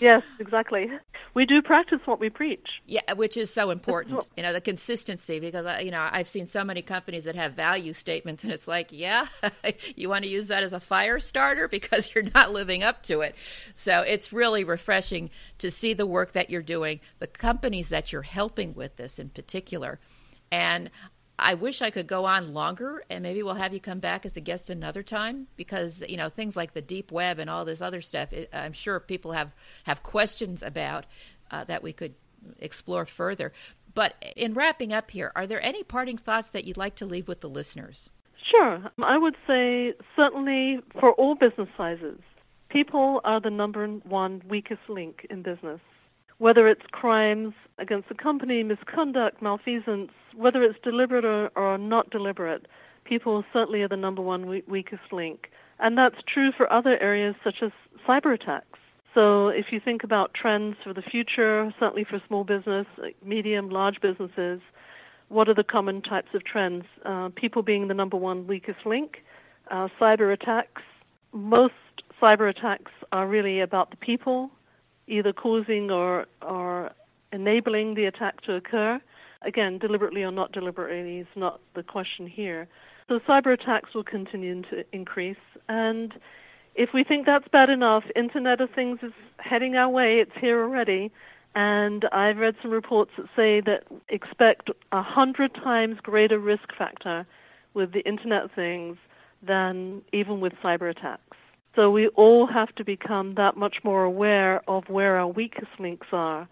Yes, 0.00 0.22
exactly. 0.38 0.90
We 1.34 1.46
do 1.46 1.62
practice 1.62 2.00
what 2.04 2.18
we 2.18 2.30
preach. 2.30 2.66
Yeah, 2.86 3.12
which 3.14 3.36
is 3.36 3.52
so 3.52 3.70
important. 3.70 4.26
You 4.36 4.42
know, 4.42 4.52
the 4.52 4.60
consistency 4.60 5.38
because 5.40 5.66
I, 5.66 5.80
you 5.80 5.90
know 5.90 6.08
I've 6.10 6.28
seen 6.28 6.46
so 6.46 6.64
many 6.64 6.82
companies 6.82 7.24
that 7.24 7.34
have 7.34 7.52
value 7.52 7.92
statements, 7.92 8.44
and 8.44 8.52
it's 8.52 8.68
like, 8.68 8.88
yeah, 8.90 9.26
you 9.96 10.08
want 10.08 10.24
to 10.24 10.30
use 10.30 10.48
that 10.48 10.62
as 10.62 10.72
a 10.72 10.80
fire 10.80 11.20
starter 11.20 11.68
because 11.68 12.10
you're 12.14 12.24
not 12.34 12.52
living 12.52 12.82
up 12.82 13.02
to 13.04 13.20
it. 13.20 13.34
So 13.74 14.02
it's 14.02 14.32
really 14.32 14.64
refreshing 14.64 15.30
to 15.58 15.70
see 15.70 15.94
the 15.94 16.06
work 16.06 16.32
that 16.32 16.50
you're 16.50 16.62
doing, 16.62 17.00
the 17.18 17.26
companies 17.26 17.88
that 17.90 18.12
you're 18.12 18.22
helping 18.22 18.74
with 18.74 18.96
this 18.96 19.18
in 19.18 19.28
particular, 19.30 19.98
and 20.50 20.90
I 21.38 21.54
wish 21.54 21.82
I 21.82 21.90
could 21.90 22.06
go 22.06 22.24
on 22.24 22.54
longer, 22.54 23.04
and 23.10 23.22
maybe 23.22 23.42
we'll 23.42 23.54
have 23.54 23.74
you 23.74 23.80
come 23.80 23.98
back 23.98 24.24
as 24.24 24.36
a 24.36 24.40
guest 24.40 24.70
another 24.70 25.02
time 25.02 25.48
because 25.56 26.02
you 26.08 26.16
know 26.16 26.28
things 26.28 26.56
like 26.56 26.72
the 26.72 26.80
deep 26.80 27.12
web 27.12 27.38
and 27.38 27.50
all 27.50 27.64
this 27.64 27.82
other 27.82 28.00
stuff. 28.00 28.32
It, 28.32 28.48
I'm 28.52 28.72
sure 28.72 28.98
people 29.00 29.32
have 29.32 29.52
have 29.84 30.02
questions 30.02 30.62
about 30.62 31.04
uh, 31.50 31.64
that 31.64 31.82
we 31.82 31.92
could 31.92 32.14
explore 32.58 33.04
further. 33.04 33.52
But 33.94 34.14
in 34.36 34.54
wrapping 34.54 34.92
up 34.92 35.10
here, 35.10 35.32
are 35.34 35.46
there 35.46 35.62
any 35.62 35.82
parting 35.82 36.18
thoughts 36.18 36.50
that 36.50 36.64
you'd 36.64 36.76
like 36.76 36.96
to 36.96 37.06
leave 37.06 37.28
with 37.28 37.40
the 37.40 37.48
listeners? 37.48 38.10
Sure. 38.50 38.90
I 39.02 39.18
would 39.18 39.36
say 39.46 39.94
certainly 40.14 40.80
for 41.00 41.12
all 41.12 41.34
business 41.34 41.68
sizes, 41.76 42.20
people 42.68 43.20
are 43.24 43.40
the 43.40 43.50
number 43.50 43.86
one 43.86 44.42
weakest 44.48 44.82
link 44.88 45.26
in 45.30 45.42
business 45.42 45.80
whether 46.38 46.68
it's 46.68 46.84
crimes 46.90 47.54
against 47.78 48.08
the 48.08 48.14
company, 48.14 48.62
misconduct, 48.62 49.40
malfeasance, 49.40 50.10
whether 50.34 50.62
it's 50.62 50.78
deliberate 50.82 51.24
or, 51.24 51.50
or 51.56 51.78
not 51.78 52.10
deliberate, 52.10 52.66
people 53.04 53.44
certainly 53.52 53.82
are 53.82 53.88
the 53.88 53.96
number 53.96 54.22
one 54.22 54.46
we- 54.46 54.64
weakest 54.66 55.12
link. 55.12 55.50
And 55.78 55.96
that's 55.96 56.16
true 56.32 56.52
for 56.56 56.70
other 56.72 56.98
areas 57.00 57.34
such 57.44 57.56
as 57.62 57.70
cyber 58.06 58.34
attacks. 58.34 58.78
So 59.14 59.48
if 59.48 59.66
you 59.70 59.80
think 59.80 60.04
about 60.04 60.34
trends 60.34 60.76
for 60.84 60.92
the 60.92 61.02
future, 61.02 61.72
certainly 61.80 62.04
for 62.04 62.20
small 62.26 62.44
business, 62.44 62.86
medium, 63.24 63.70
large 63.70 64.00
businesses, 64.00 64.60
what 65.28 65.48
are 65.48 65.54
the 65.54 65.64
common 65.64 66.02
types 66.02 66.28
of 66.34 66.44
trends? 66.44 66.84
Uh, 67.04 67.30
people 67.34 67.62
being 67.62 67.88
the 67.88 67.94
number 67.94 68.16
one 68.16 68.46
weakest 68.46 68.84
link, 68.84 69.22
uh, 69.70 69.88
cyber 69.98 70.32
attacks. 70.32 70.82
Most 71.32 71.74
cyber 72.22 72.48
attacks 72.48 72.92
are 73.10 73.26
really 73.26 73.60
about 73.60 73.90
the 73.90 73.96
people 73.96 74.50
either 75.06 75.32
causing 75.32 75.90
or, 75.90 76.26
or 76.42 76.90
enabling 77.32 77.94
the 77.94 78.04
attack 78.04 78.40
to 78.42 78.54
occur. 78.54 79.00
Again, 79.42 79.78
deliberately 79.78 80.24
or 80.24 80.32
not 80.32 80.52
deliberately 80.52 81.18
is 81.18 81.26
not 81.36 81.60
the 81.74 81.82
question 81.82 82.26
here. 82.26 82.68
So 83.08 83.20
cyber 83.20 83.52
attacks 83.52 83.94
will 83.94 84.04
continue 84.04 84.62
to 84.62 84.84
increase. 84.92 85.36
And 85.68 86.12
if 86.74 86.92
we 86.92 87.04
think 87.04 87.26
that's 87.26 87.46
bad 87.48 87.70
enough, 87.70 88.04
Internet 88.16 88.60
of 88.60 88.70
Things 88.70 88.98
is 89.02 89.12
heading 89.38 89.76
our 89.76 89.88
way. 89.88 90.18
It's 90.18 90.36
here 90.40 90.62
already. 90.62 91.12
And 91.54 92.04
I've 92.12 92.36
read 92.36 92.56
some 92.60 92.70
reports 92.70 93.12
that 93.16 93.26
say 93.34 93.60
that 93.62 93.84
expect 94.08 94.70
a 94.92 95.02
hundred 95.02 95.54
times 95.54 96.00
greater 96.02 96.38
risk 96.38 96.74
factor 96.76 97.26
with 97.72 97.92
the 97.92 98.00
Internet 98.00 98.44
of 98.44 98.52
Things 98.52 98.98
than 99.42 100.02
even 100.12 100.40
with 100.40 100.52
cyber 100.62 100.90
attacks. 100.90 101.36
So 101.76 101.90
we 101.90 102.08
all 102.08 102.46
have 102.46 102.74
to 102.76 102.84
become 102.84 103.34
that 103.34 103.56
much 103.56 103.76
more 103.84 104.02
aware 104.02 104.62
of 104.66 104.88
where 104.88 105.18
our 105.18 105.28
weakest 105.28 105.78
links 105.78 106.06
are, 106.10 106.48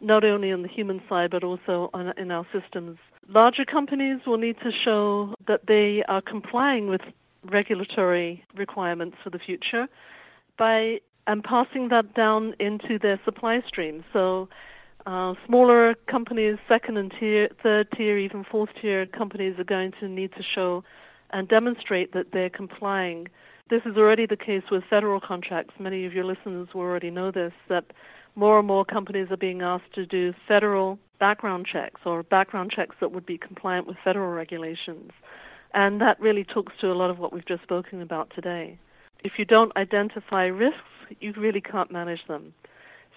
not 0.00 0.24
only 0.24 0.50
on 0.50 0.62
the 0.62 0.68
human 0.68 1.00
side, 1.08 1.30
but 1.30 1.44
also 1.44 1.90
on, 1.94 2.12
in 2.18 2.32
our 2.32 2.44
systems. 2.52 2.98
Larger 3.28 3.64
companies 3.64 4.18
will 4.26 4.36
need 4.36 4.56
to 4.64 4.72
show 4.72 5.34
that 5.46 5.66
they 5.68 6.02
are 6.08 6.20
complying 6.20 6.88
with 6.88 7.02
regulatory 7.44 8.44
requirements 8.56 9.16
for 9.22 9.30
the 9.30 9.38
future 9.38 9.86
by 10.58 11.00
and 11.26 11.42
passing 11.42 11.88
that 11.88 12.12
down 12.14 12.54
into 12.58 12.98
their 12.98 13.18
supply 13.24 13.62
stream. 13.66 14.04
So 14.12 14.48
uh, 15.06 15.34
smaller 15.46 15.94
companies, 16.06 16.58
second 16.68 16.96
and 16.96 17.12
tier, 17.18 17.48
third 17.62 17.88
tier, 17.96 18.18
even 18.18 18.44
fourth 18.44 18.70
tier 18.80 19.06
companies 19.06 19.58
are 19.58 19.64
going 19.64 19.92
to 20.00 20.08
need 20.08 20.32
to 20.32 20.42
show 20.42 20.84
and 21.30 21.48
demonstrate 21.48 22.12
that 22.12 22.32
they're 22.32 22.50
complying 22.50 23.28
this 23.70 23.82
is 23.86 23.96
already 23.96 24.26
the 24.26 24.36
case 24.36 24.64
with 24.70 24.84
federal 24.90 25.20
contracts. 25.20 25.74
Many 25.78 26.04
of 26.04 26.12
your 26.12 26.24
listeners 26.24 26.68
will 26.74 26.82
already 26.82 27.10
know 27.10 27.30
this, 27.30 27.52
that 27.68 27.92
more 28.36 28.58
and 28.58 28.66
more 28.66 28.84
companies 28.84 29.28
are 29.30 29.36
being 29.36 29.62
asked 29.62 29.92
to 29.94 30.06
do 30.06 30.34
federal 30.46 30.98
background 31.18 31.66
checks 31.70 32.00
or 32.04 32.22
background 32.22 32.70
checks 32.70 32.96
that 33.00 33.12
would 33.12 33.24
be 33.24 33.38
compliant 33.38 33.86
with 33.86 33.96
federal 34.04 34.32
regulations. 34.32 35.12
And 35.72 36.00
that 36.00 36.20
really 36.20 36.44
talks 36.44 36.72
to 36.80 36.92
a 36.92 36.94
lot 36.94 37.10
of 37.10 37.18
what 37.18 37.32
we've 37.32 37.46
just 37.46 37.62
spoken 37.62 38.02
about 38.02 38.30
today. 38.34 38.78
If 39.22 39.32
you 39.38 39.44
don't 39.44 39.74
identify 39.76 40.44
risks, 40.44 40.78
you 41.20 41.32
really 41.36 41.60
can't 41.60 41.90
manage 41.90 42.26
them. 42.28 42.52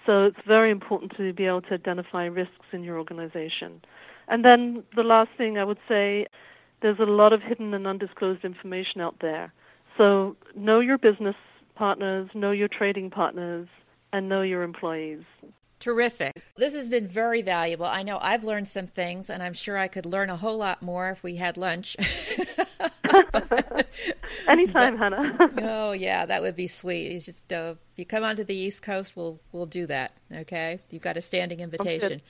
So 0.06 0.26
it's 0.26 0.40
very 0.48 0.72
important 0.72 1.16
to 1.18 1.34
be 1.34 1.46
able 1.46 1.62
to 1.64 1.74
identify 1.74 2.26
risks 2.26 2.66
in 2.72 2.84
your 2.84 2.98
organization. 2.98 3.82
And 4.30 4.46
then 4.46 4.84
the 4.96 5.04
last 5.04 5.30
thing 5.38 5.58
I 5.58 5.66
would 5.66 5.80
say, 5.88 6.28
there's 6.82 7.00
a 7.00 7.04
lot 7.04 7.34
of 7.34 7.42
hidden 7.42 7.74
and 7.74 7.86
undisclosed 7.86 8.46
information 8.46 9.02
out 9.02 9.16
there. 9.20 9.52
So 9.98 10.36
know 10.56 10.80
your 10.80 10.98
business 10.98 11.36
partners, 11.76 12.30
know 12.34 12.52
your 12.52 12.68
trading 12.68 13.10
partners, 13.10 13.68
and 14.14 14.30
know 14.30 14.42
your 14.42 14.64
employees. 14.64 15.24
Terrific. 15.80 16.42
This 16.56 16.74
has 16.74 16.90
been 16.90 17.08
very 17.08 17.44
valuable. 17.44 17.86
I 17.86 18.02
know 18.02 18.18
I've 18.20 18.44
learned 18.44 18.68
some 18.68 18.88
things, 18.88 19.30
and 19.30 19.44
I'm 19.44 19.54
sure 19.54 19.78
I 19.78 19.88
could 19.88 20.08
learn 20.08 20.30
a 20.30 20.36
whole 20.38 20.58
lot 20.58 20.82
more 20.82 21.10
if 21.10 21.22
we 21.22 21.36
had 21.36 21.56
lunch. 21.56 21.96
Anytime, 24.48 24.98
but, 24.98 25.14
Hanna. 25.14 25.52
oh 25.62 25.92
yeah, 25.92 26.26
that 26.26 26.42
would 26.42 26.56
be 26.56 26.68
sweet. 26.68 27.12
It's 27.12 27.26
just 27.26 27.54
uh, 27.54 27.76
if 27.94 28.00
you 28.00 28.06
come 28.06 28.24
onto 28.24 28.44
the 28.44 28.56
East 28.56 28.82
Coast, 28.82 29.16
we'll 29.16 29.40
we'll 29.52 29.68
do 29.68 29.86
that. 29.88 30.14
Okay, 30.34 30.80
you've 30.90 31.04
got 31.04 31.16
a 31.16 31.22
standing 31.22 31.60
invitation. 31.60 32.22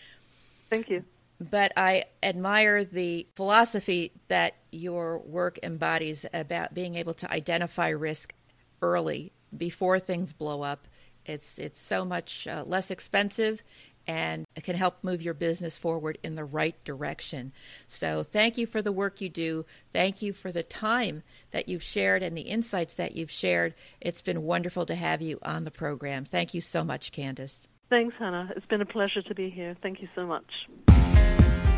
Thank 0.70 0.89
you. 0.89 1.05
But 1.39 1.71
I 1.77 2.05
admire 2.23 2.83
the 2.83 3.27
philosophy 3.35 4.11
that 4.27 4.55
your 4.71 5.19
work 5.19 5.59
embodies 5.61 6.25
about 6.33 6.73
being 6.73 6.95
able 6.95 7.13
to 7.15 7.31
identify 7.31 7.89
risk 7.89 8.33
early 8.81 9.31
before 9.55 9.99
things 9.99 10.33
blow 10.33 10.63
up. 10.63 10.88
It's 11.25 11.59
it's 11.59 11.81
so 11.81 12.05
much 12.05 12.47
uh, 12.47 12.63
less 12.65 12.89
expensive 12.89 13.61
and 14.07 14.45
it 14.55 14.63
can 14.63 14.75
help 14.75 15.03
move 15.03 15.21
your 15.21 15.33
business 15.33 15.77
forward 15.77 16.17
in 16.23 16.35
the 16.35 16.45
right 16.45 16.81
direction. 16.85 17.51
So, 17.88 18.23
thank 18.23 18.57
you 18.57 18.65
for 18.65 18.81
the 18.81 18.91
work 18.91 19.19
you 19.19 19.29
do. 19.29 19.65
Thank 19.91 20.21
you 20.21 20.31
for 20.33 20.51
the 20.51 20.63
time 20.63 21.23
that 21.51 21.67
you've 21.67 21.83
shared 21.83 22.23
and 22.23 22.35
the 22.38 22.43
insights 22.43 22.93
that 22.95 23.15
you've 23.15 23.31
shared. 23.31 23.75
It's 23.99 24.21
been 24.21 24.43
wonderful 24.43 24.85
to 24.85 24.95
have 24.95 25.21
you 25.21 25.39
on 25.43 25.65
the 25.65 25.71
program. 25.71 26.25
Thank 26.25 26.53
you 26.53 26.61
so 26.61 26.83
much, 26.83 27.11
Candice. 27.11 27.67
Thanks, 27.89 28.15
Hanna. 28.17 28.51
It's 28.55 28.65
been 28.65 28.81
a 28.81 28.85
pleasure 28.85 29.21
to 29.21 29.35
be 29.35 29.49
here. 29.49 29.75
Thank 29.81 30.01
you 30.01 30.07
so 30.15 30.25
much. 30.25 30.96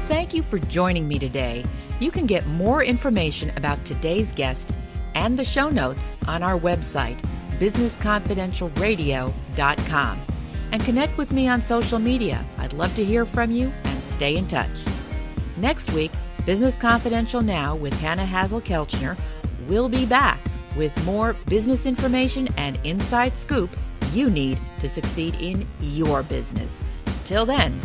Thank 0.10 0.34
you 0.34 0.42
for 0.42 0.58
joining 0.58 1.08
me 1.08 1.20
today. 1.20 1.64
You 2.00 2.10
can 2.10 2.26
get 2.26 2.48
more 2.48 2.84
information 2.84 3.52
about 3.56 3.86
today's 3.86 4.32
guest 4.32 4.72
and 5.14 5.38
the 5.38 5.46
show 5.46 5.70
notes 5.70 6.12
on 6.28 6.42
our 6.42 6.60
website, 6.60 7.22
businessconfidentialradio.com 7.60 10.22
and 10.72 10.84
connect 10.84 11.16
with 11.16 11.32
me 11.32 11.48
on 11.48 11.62
social 11.62 12.00
media. 12.00 12.44
I'd 12.58 12.74
love 12.74 12.96
to 12.96 13.06
hear 13.06 13.24
from 13.24 13.52
you 13.52 13.72
and 13.84 14.04
stay 14.04 14.36
in 14.36 14.48
touch. 14.48 14.80
Next 15.58 15.92
week, 15.92 16.10
Business 16.44 16.76
Confidential 16.76 17.44
Now 17.44 17.76
with 17.76 17.94
Hanna 18.00 18.26
Hasl-Kelchner 18.26 19.16
will 19.68 19.90
be 19.90 20.08
back 20.08 20.40
with 20.76 21.06
more 21.06 21.34
business 21.46 21.86
information 21.86 22.48
and 22.58 22.80
inside 22.84 23.38
scoop 23.38 23.70
you 24.12 24.32
need 24.32 24.58
to 24.80 24.90
succeed 24.90 25.36
in 25.36 25.68
your 25.82 26.24
business. 26.24 26.82
Till 27.26 27.46
then, 27.46 27.80